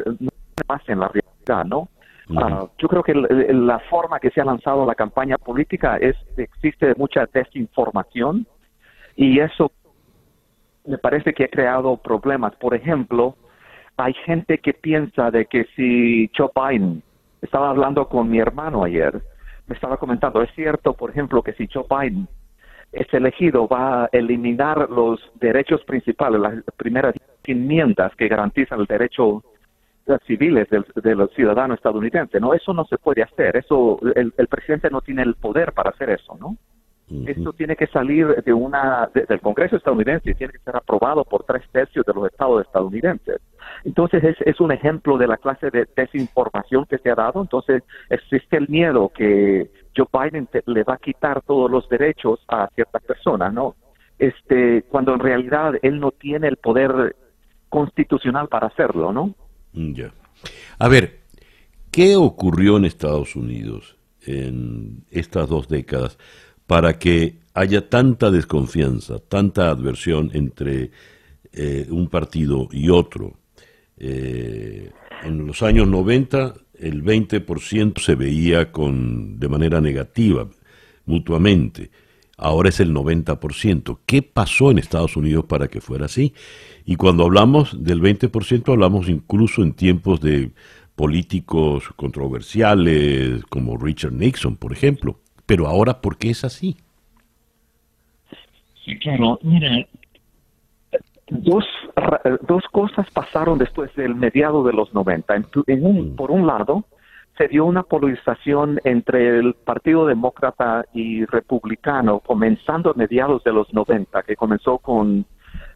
[0.66, 1.89] base en la realidad, ¿no?
[2.36, 6.94] Ah, yo creo que la forma que se ha lanzado la campaña política es existe
[6.97, 8.47] mucha desinformación
[9.16, 9.73] Y eso
[10.86, 12.55] me parece que ha creado problemas.
[12.57, 13.36] Por ejemplo,
[13.97, 17.02] hay gente que piensa de que si Joe Biden,
[17.43, 19.20] estaba hablando con mi hermano ayer,
[19.66, 22.28] me estaba comentando, es cierto, por ejemplo, que si Joe Biden
[22.93, 29.44] es elegido va a eliminar los derechos principales, las primeras enmiendas que garantizan el derecho
[30.27, 32.40] civiles de los ciudadanos estadounidenses.
[32.40, 33.57] No, eso no se puede hacer.
[33.57, 36.57] Eso, el, el presidente no tiene el poder para hacer eso, ¿no?
[37.27, 41.43] Esto tiene que salir de una del Congreso estadounidense y tiene que ser aprobado por
[41.43, 43.41] tres tercios de los estados estadounidenses.
[43.85, 47.41] Entonces es, es un ejemplo de la clase de desinformación que se ha dado.
[47.41, 52.69] Entonces existe el miedo que Joe Biden le va a quitar todos los derechos a
[52.74, 53.74] ciertas personas, ¿no?
[54.19, 57.16] Este, cuando en realidad él no tiene el poder
[57.69, 59.35] constitucional para hacerlo, ¿no?
[59.73, 60.12] Ya.
[60.78, 61.20] A ver,
[61.91, 63.97] ¿qué ocurrió en Estados Unidos
[64.27, 66.19] en estas dos décadas
[66.70, 70.92] para que haya tanta desconfianza, tanta adversión entre
[71.52, 73.34] eh, un partido y otro?
[73.97, 74.92] Eh,
[75.24, 80.48] en los años 90 el 20% se veía con, de manera negativa
[81.06, 81.90] mutuamente
[82.38, 83.98] ahora es el 90%.
[84.06, 86.34] ¿Qué pasó en Estados Unidos para que fuera así?
[86.86, 90.52] Y cuando hablamos del 20%, hablamos incluso en tiempos de
[90.94, 95.18] políticos controversiales como Richard Nixon, por ejemplo.
[95.51, 96.77] Pero ahora, ¿por qué es así?
[98.85, 99.36] Sí, claro.
[99.43, 99.85] Mira,
[101.28, 101.64] dos,
[102.43, 105.35] dos cosas pasaron después del mediado de los 90.
[105.35, 106.14] En, un, mm.
[106.14, 106.85] por un lado,
[107.36, 113.74] se dio una polarización entre el Partido Demócrata y Republicano, comenzando a mediados de los
[113.74, 115.27] 90, que comenzó con,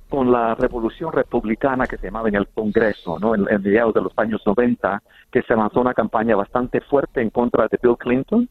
[0.09, 3.35] con la revolución republicana que se llamaba en el Congreso, ¿no?
[3.35, 5.03] En, mediados de los años 90,
[5.33, 8.49] que se lanzó una campaña bastante fuerte en contra de Bill Clinton.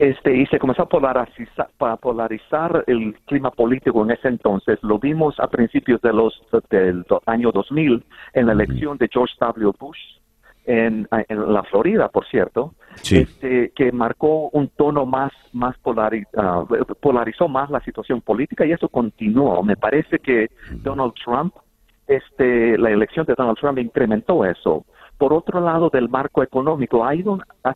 [0.00, 4.78] Este, y se comenzó a polarizar, a polarizar el clima político en ese entonces.
[4.80, 6.40] Lo vimos a principios de los,
[6.70, 8.02] del año 2000
[8.32, 9.72] en la elección de George W.
[9.78, 9.98] Bush
[10.64, 12.72] en, la Florida, por cierto,
[13.10, 15.76] este, que marcó un tono más, más
[16.38, 16.64] ah,
[17.02, 19.62] polarizó más la situación política y eso continuó.
[19.62, 20.48] Me parece que
[20.82, 21.54] Donald Trump,
[22.06, 24.86] este, la elección de Donald Trump incrementó eso.
[25.18, 27.12] Por otro lado, del marco económico, ha,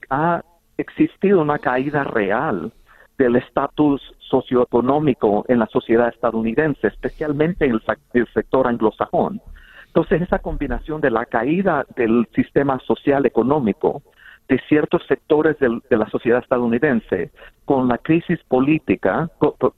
[0.08, 0.42] ha
[0.76, 2.72] existido una caída real
[3.18, 7.80] del estatus socioeconómico en la sociedad estadounidense, especialmente en
[8.14, 9.40] el sector anglosajón.
[9.86, 14.02] Entonces, esa combinación de la caída del sistema social económico
[14.48, 17.30] de ciertos sectores de la sociedad estadounidense
[17.64, 19.30] con la crisis política,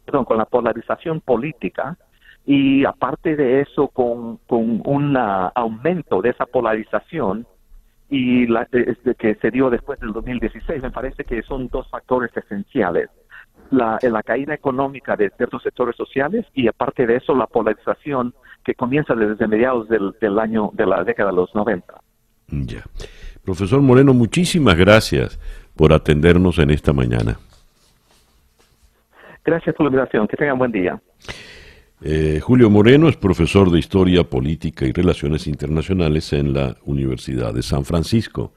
[0.06, 1.96] perdón, con la polarización política,
[2.46, 7.46] y aparte de eso, con, con un aumento de esa polarización
[8.08, 13.10] y la, que se dio después del 2016, me parece que son dos factores esenciales.
[13.70, 18.32] La, la caída económica de ciertos sectores sociales y aparte de eso la polarización
[18.64, 21.94] que comienza desde mediados del, año de la década de los 90.
[22.48, 22.84] Ya.
[23.44, 25.38] Profesor Moreno, muchísimas gracias
[25.76, 27.38] por atendernos en esta mañana.
[29.44, 30.26] Gracias por la invitación.
[30.26, 31.00] Que tengan buen día.
[32.02, 37.62] Eh, Julio Moreno es profesor de Historia Política y Relaciones Internacionales en la Universidad de
[37.62, 38.52] San Francisco.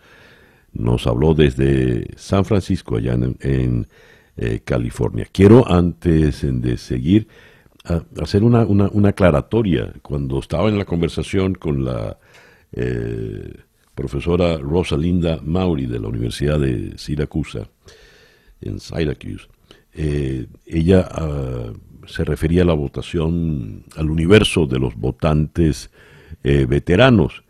[0.74, 3.88] Nos habló desde San Francisco, allá en,
[4.36, 5.26] eh, California.
[5.32, 7.28] Quiero, antes de seguir,
[8.22, 9.94] hacer una, una, aclaratoria.
[10.02, 12.20] Cuando estaba en la conversación con la
[12.74, 13.54] eh,
[13.96, 17.70] profesora Rosalinda Mauri de la Universidad de Siracusa,
[18.62, 19.48] en Syracuse,
[19.94, 21.72] ella ah,
[22.10, 25.90] se refería a la votación, al universo de los votantes
[26.44, 27.44] eh, veteranos.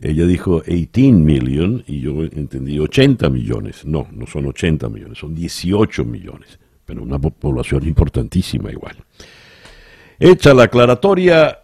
[0.00, 3.84] Ella dijo 18 million y yo entendí 80 millones.
[3.84, 8.96] No, no son 80 millones, son 18 millones, pero una población importantísima igual.
[10.18, 11.58] Hecha la aclaratoria,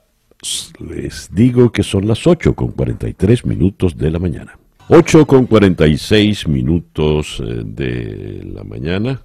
[0.80, 4.58] les digo que son las 8 con 43 minutos de la mañana.
[4.88, 9.22] 8 con 46 minutos eh, de la mañana.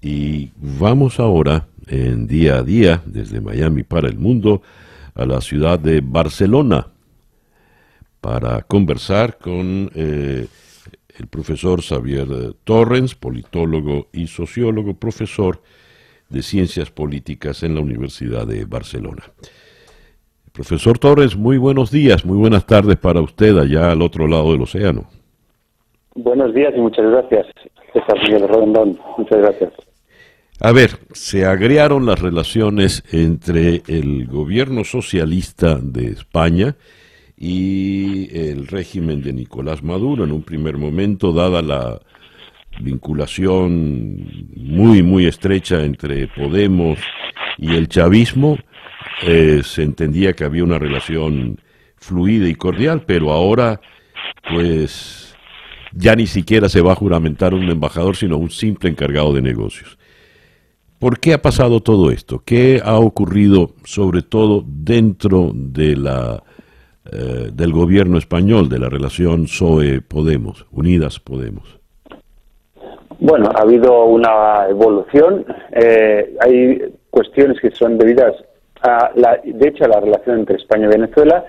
[0.00, 4.62] Y vamos ahora en día a día, desde Miami para el mundo,
[5.14, 6.88] a la ciudad de Barcelona
[8.20, 10.46] para conversar con eh,
[11.16, 12.26] el profesor Xavier
[12.64, 15.60] Torrens, politólogo y sociólogo, profesor
[16.28, 19.22] de Ciencias Políticas en la Universidad de Barcelona.
[20.52, 24.62] Profesor Torres, muy buenos días, muy buenas tardes para usted allá al otro lado del
[24.62, 25.04] océano.
[26.16, 27.46] Buenos días y muchas gracias,
[29.30, 29.72] Gracias.
[30.60, 36.76] A ver, se agriaron las relaciones entre el gobierno socialista de España
[37.36, 42.00] y el régimen de Nicolás Maduro en un primer momento, dada la
[42.80, 46.98] vinculación muy, muy estrecha entre Podemos
[47.58, 48.58] y el chavismo,
[49.22, 51.60] eh, se entendía que había una relación
[51.96, 53.80] fluida y cordial, pero ahora,
[54.50, 55.25] pues,
[55.92, 59.98] ya ni siquiera se va a juramentar un embajador, sino un simple encargado de negocios.
[60.98, 62.42] ¿Por qué ha pasado todo esto?
[62.44, 66.42] ¿Qué ha ocurrido, sobre todo dentro de la,
[67.12, 71.78] eh, del gobierno español, de la relación PSOE-Podemos, Unidas Podemos?
[73.18, 75.44] Bueno, ha habido una evolución.
[75.72, 78.34] Eh, hay cuestiones que son debidas
[78.86, 81.44] a, la, de hecho, la relación entre España y Venezuela.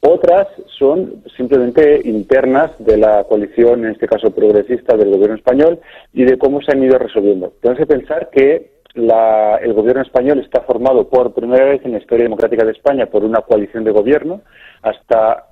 [0.00, 0.48] Otras
[0.78, 5.78] son simplemente internas de la coalición, en este caso progresista, del gobierno español
[6.12, 7.52] y de cómo se han ido resolviendo.
[7.60, 12.24] Tenemos que pensar que el gobierno español está formado por primera vez en la historia
[12.24, 14.42] democrática de España por una coalición de gobierno.
[14.82, 15.46] Hasta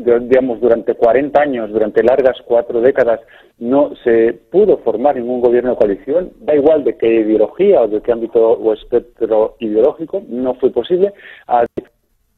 [0.00, 3.20] digamos, durante 40 años, durante largas cuatro décadas,
[3.58, 8.00] no se pudo formar ningún gobierno de coalición, da igual de qué ideología o de
[8.00, 11.12] qué ámbito o espectro ideológico, no fue posible.
[11.46, 11.66] A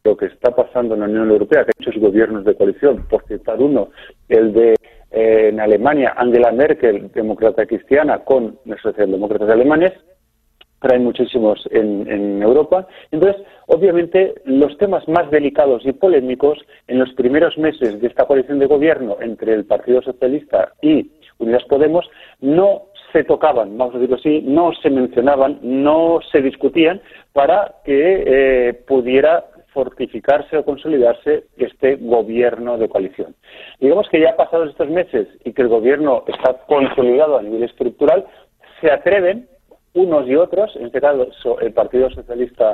[0.04, 3.24] lo que está pasando en la Unión Europea, que hay muchos gobiernos de coalición, por
[3.26, 3.90] citar uno,
[4.28, 4.74] el de
[5.12, 9.92] eh, en Alemania, Angela Merkel, demócrata cristiana, con los socialdemócratas alemanes,
[10.90, 12.86] hay muchísimos en, Europa.
[13.10, 18.58] Entonces, obviamente, los temas más delicados y polémicos en los primeros meses de esta coalición
[18.58, 22.08] de gobierno entre el Partido Socialista y Unidas Podemos
[22.40, 22.82] no
[23.12, 27.00] se tocaban, vamos a decirlo así, no se mencionaban, no se discutían
[27.32, 33.34] para que eh, pudiera fortificarse o consolidarse este gobierno de coalición.
[33.80, 38.26] Digamos que ya pasados estos meses y que el gobierno está consolidado a nivel estructural,
[38.80, 39.48] se atreven
[39.94, 42.72] unos y otros, en este caso el Partido Socialista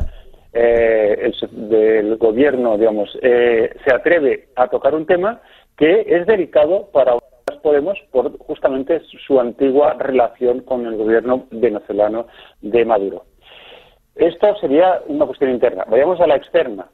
[0.53, 5.41] eh, del gobierno, digamos, eh, se atreve a tocar un tema
[5.77, 7.15] que es delicado para
[7.63, 12.27] Podemos por justamente su antigua relación con el gobierno venezolano
[12.61, 13.25] de Maduro.
[14.15, 15.85] Esto sería una cuestión interna.
[15.89, 16.89] Vayamos a la externa.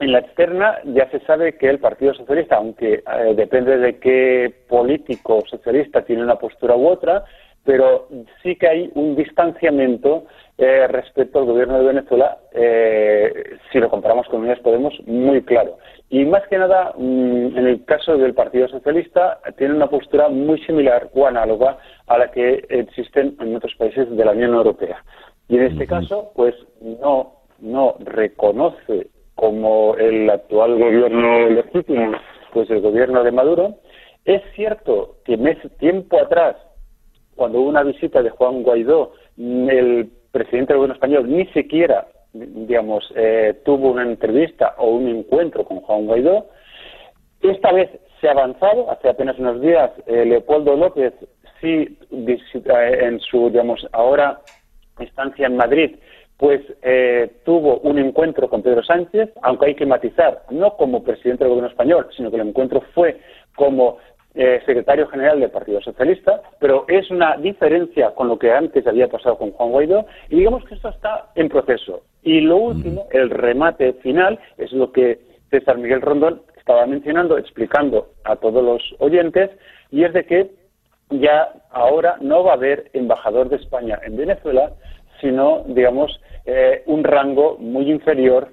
[0.00, 4.54] En la externa ya se sabe que el Partido Socialista, aunque eh, depende de qué
[4.68, 7.24] político socialista tiene una postura u otra,
[7.64, 8.08] pero
[8.42, 10.24] sí que hay un distanciamiento
[10.56, 15.78] eh, respecto al gobierno de Venezuela, eh, si lo comparamos con Unidas Podemos, muy claro.
[16.10, 20.58] Y más que nada, mm, en el caso del Partido Socialista, tiene una postura muy
[20.64, 25.04] similar o análoga a la que existen en otros países de la Unión Europea.
[25.48, 32.12] Y en este caso, pues no, no reconoce como el actual gobierno legítimo,
[32.52, 33.74] pues el gobierno de Maduro.
[34.24, 36.56] Es cierto que mes, tiempo atrás
[37.38, 43.10] cuando hubo una visita de Juan Guaidó, el presidente del gobierno español ni siquiera, digamos,
[43.14, 46.48] eh, tuvo una entrevista o un encuentro con Juan Guaidó.
[47.40, 47.90] Esta vez
[48.20, 51.14] se ha avanzado, hace apenas unos días, eh, Leopoldo López
[51.60, 54.40] sí, eh, en su, digamos, ahora
[54.98, 55.96] estancia en Madrid,
[56.36, 56.60] pues
[57.44, 61.70] tuvo un encuentro con Pedro Sánchez, aunque hay que matizar, no como presidente del gobierno
[61.70, 63.18] español, sino que el encuentro fue
[63.56, 63.98] como
[64.40, 69.08] eh, secretario general del Partido Socialista, pero es una diferencia con lo que antes había
[69.08, 72.02] pasado con Juan Guaidó y digamos que esto está en proceso.
[72.22, 75.18] Y lo último, el remate final, es lo que
[75.50, 79.50] César Miguel Rondón estaba mencionando, explicando a todos los oyentes,
[79.90, 80.50] y es de que
[81.10, 84.70] ya ahora no va a haber embajador de España en Venezuela,
[85.20, 88.50] sino, digamos, eh, un rango muy inferior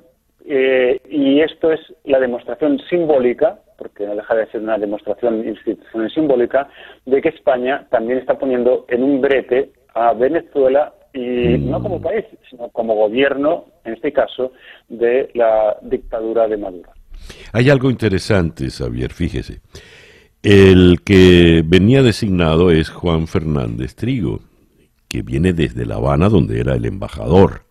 [0.47, 6.11] eh, y esto es la demostración simbólica, porque no deja de ser una demostración institucional
[6.11, 6.69] simbólica,
[7.05, 11.69] de que España también está poniendo en un brete a Venezuela y mm.
[11.69, 14.51] no como país, sino como gobierno, en este caso,
[14.89, 16.91] de la dictadura de Maduro.
[17.53, 19.61] Hay algo interesante, Xavier, fíjese.
[20.43, 24.41] El que venía designado es Juan Fernández Trigo,
[25.07, 27.64] que viene desde La Habana, donde era el embajador.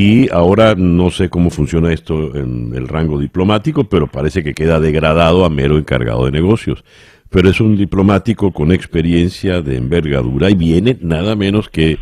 [0.00, 4.78] Y ahora no sé cómo funciona esto en el rango diplomático, pero parece que queda
[4.78, 6.84] degradado a mero encargado de negocios.
[7.30, 11.98] Pero es un diplomático con experiencia de envergadura y viene nada menos que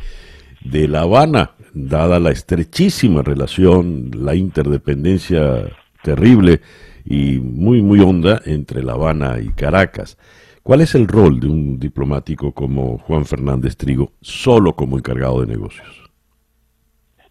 [0.63, 5.65] de La Habana, dada la estrechísima relación, la interdependencia
[6.03, 6.61] terrible
[7.03, 10.19] y muy, muy honda entre La Habana y Caracas.
[10.63, 15.47] ¿Cuál es el rol de un diplomático como Juan Fernández Trigo, solo como encargado de
[15.47, 16.06] negocios?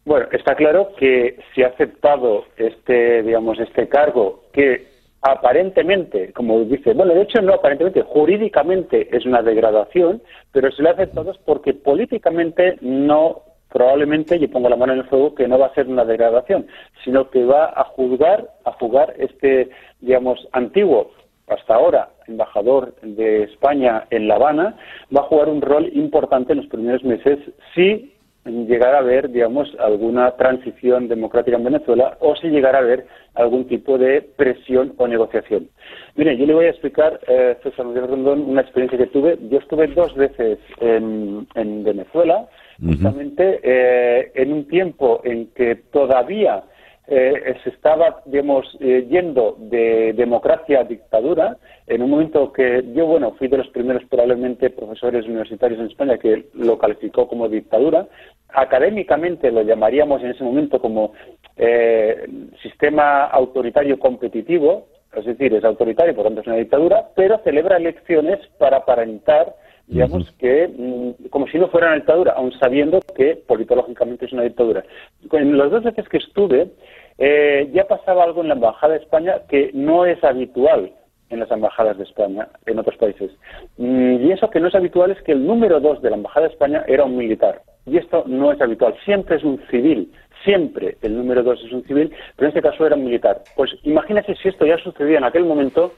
[0.06, 4.88] Bueno, está claro que si ha aceptado este, digamos, este cargo que
[5.24, 10.22] aparentemente, como dice, bueno, de hecho no aparentemente, jurídicamente es una degradación,
[10.52, 15.00] pero si lo ha aceptado es porque políticamente no, probablemente, y pongo la mano en
[15.00, 16.68] el fuego, que no va a ser una degradación,
[17.04, 19.72] sino que va a juzgar, a jugar este,
[20.02, 21.14] digamos, antiguo
[21.48, 24.78] hasta ahora embajador de España en La Habana,
[25.16, 27.40] va a jugar un rol importante en los primeros meses
[27.74, 28.15] si
[28.46, 33.68] llegara a haber, digamos, alguna transición democrática en Venezuela o si llegara a haber algún
[33.68, 35.68] tipo de presión o negociación.
[36.16, 39.38] Mire, yo le voy a explicar, eh, César Miguel Rondón, una experiencia que tuve.
[39.50, 41.48] Yo estuve dos veces en,
[41.84, 42.48] Venezuela,
[42.84, 46.64] justamente eh, en un tiempo en que todavía
[47.08, 51.58] eh, se estaba, digamos, eh, yendo de democracia a dictadura,
[51.88, 56.18] en un momento que yo, bueno, fui de los primeros probablemente profesores universitarios en España
[56.18, 58.08] que lo calificó como dictadura.
[58.50, 61.14] Académicamente lo llamaríamos en ese momento como
[61.58, 62.28] eh,
[62.64, 68.40] sistema autoritario competitivo, es decir, es autoritario, por tanto es una dictadura, pero celebra elecciones
[68.58, 69.56] para aparentar
[69.88, 74.44] digamos que mm, como si no fuera una dictadura, aun sabiendo que politológicamente es una
[74.44, 74.84] dictadura.
[75.32, 76.72] En las dos veces que estuve,
[77.18, 80.92] eh, ya pasaba algo en la Embajada de España que no es habitual
[81.30, 83.32] en las embajadas de España, en otros países.
[83.78, 86.48] Mm, y eso que no es habitual es que el número dos de la Embajada
[86.48, 87.62] de España era un militar.
[87.86, 88.96] Y esto no es habitual.
[89.06, 90.12] Siempre es un civil.
[90.44, 93.42] Siempre el número dos es un civil, pero en este caso era un militar.
[93.56, 95.94] Pues imagínese si esto ya sucedía en aquel momento,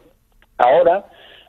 [0.57, 1.05] ahora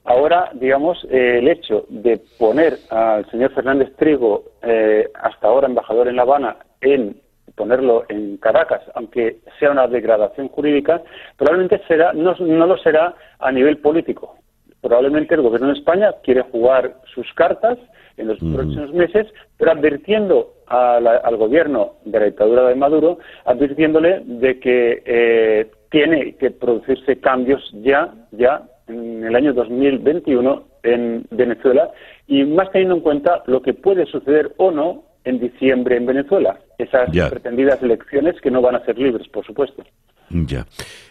[0.09, 6.09] Ahora, digamos, eh, el hecho de poner al señor Fernández Trigo, eh, hasta ahora embajador
[6.09, 7.21] en La Habana, en
[7.55, 11.03] ponerlo en Caracas, aunque sea una degradación jurídica,
[11.37, 14.37] probablemente será, no, lo será a nivel político.
[14.81, 17.77] Probablemente el gobierno de España quiere jugar sus cartas
[18.17, 19.27] en los próximos meses,
[19.59, 26.51] pero advirtiendo al gobierno de la dictadura de Maduro, advirtiéndole de que eh, tiene que
[26.51, 31.91] producirse cambios ya, ya en el año 2021 en Venezuela
[32.27, 36.59] y más teniendo en cuenta lo que puede suceder o no en diciembre en Venezuela.
[36.79, 39.83] Esas pretendidas elecciones que no van a ser libres, por supuesto.
[40.31, 40.67] Ya.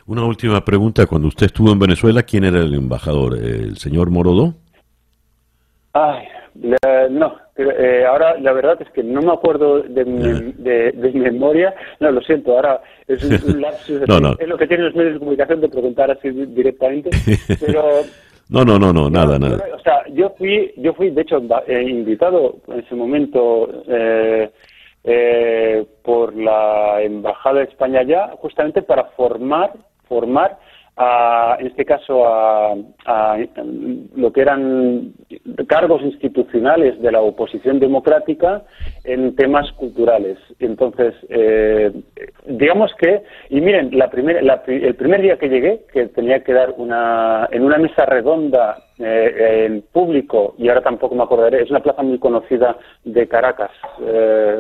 [0.06, 1.06] Una última pregunta.
[1.06, 3.38] Cuando usted estuvo en Venezuela, ¿quién era el embajador?
[3.38, 4.54] ¿El señor Morodó?
[5.94, 6.28] Ay,
[7.09, 7.35] no.
[7.55, 11.73] Eh, ahora la verdad es que no me acuerdo de mi, de, memoria.
[11.99, 12.53] No, lo siento.
[12.53, 14.01] Ahora es un, lapsus.
[14.01, 17.09] Es lo que tienen los medios de comunicación de preguntar así directamente.
[17.65, 18.03] Pero
[18.49, 19.61] no, no, no, no, nada, nada.
[19.75, 24.49] O sea, yo fui, yo fui, de hecho, eh, invitado en ese momento eh,
[25.03, 29.73] eh, por la embajada de España ya, justamente para formar,
[30.07, 30.57] formar
[30.99, 32.76] en este caso a,
[34.15, 35.14] lo que eran
[35.68, 38.64] cargos institucionales de la oposición democrática
[39.03, 40.38] en temas culturales.
[40.60, 41.91] Entonces, eh,
[42.48, 44.10] digamos que, y miren, la
[44.68, 49.65] el primer día que llegué, que tenía que dar una, en una mesa redonda eh,
[49.68, 53.69] en público, y ahora tampoco me acordaré, es una plaza muy conocida de Caracas,
[54.02, 54.60] eh,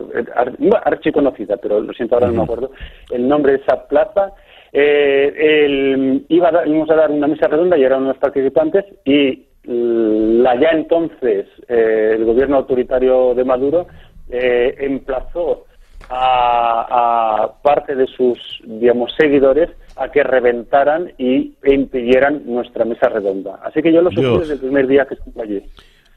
[0.83, 2.71] archiconocida, pero lo siento, ahora no me acuerdo,
[3.11, 4.33] el nombre de esa plaza,
[4.73, 9.45] eh, el, iba a íbamos a dar una mesa redonda y eran unos participantes y
[9.67, 13.87] la ya entonces eh, el gobierno autoritario de Maduro
[14.29, 15.65] eh, emplazó
[16.09, 23.59] a, parte de sus digamos seguidores a que reventaran y e impidieran nuestra mesa redonda.
[23.63, 25.63] Así que yo lo sufrí desde el primer día que estuve allí.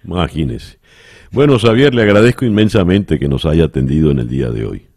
[0.05, 0.79] Imagínese.
[1.33, 4.90] Bueno, Xavier, le agradezco inmensamente que nos haya atendido en el día de hoy.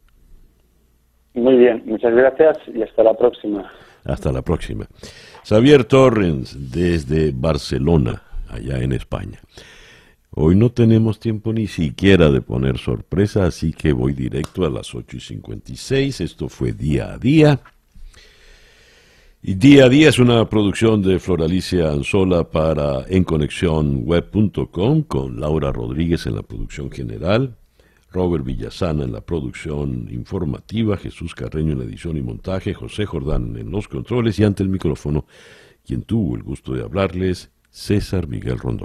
[1.34, 3.72] Muy bien, muchas gracias y hasta la próxima.
[4.06, 4.88] Hasta la próxima.
[5.44, 9.40] Xavier Torrens, desde Barcelona, allá en España.
[10.36, 14.96] Hoy no tenemos tiempo ni siquiera de poner sorpresa, así que voy directo a las
[14.96, 16.22] 8 y 56.
[16.22, 17.60] Esto fue día a día.
[19.44, 26.26] Y día a día es una producción de Floralicia Anzola para enconexionweb.com con Laura Rodríguez
[26.26, 27.56] en la producción general.
[28.14, 33.58] Robert Villasana en la producción informativa, Jesús Carreño en la edición y montaje, José Jordán
[33.58, 35.26] en los controles y ante el micrófono,
[35.84, 38.82] quien tuvo el gusto de hablarles, César Miguel Rondón.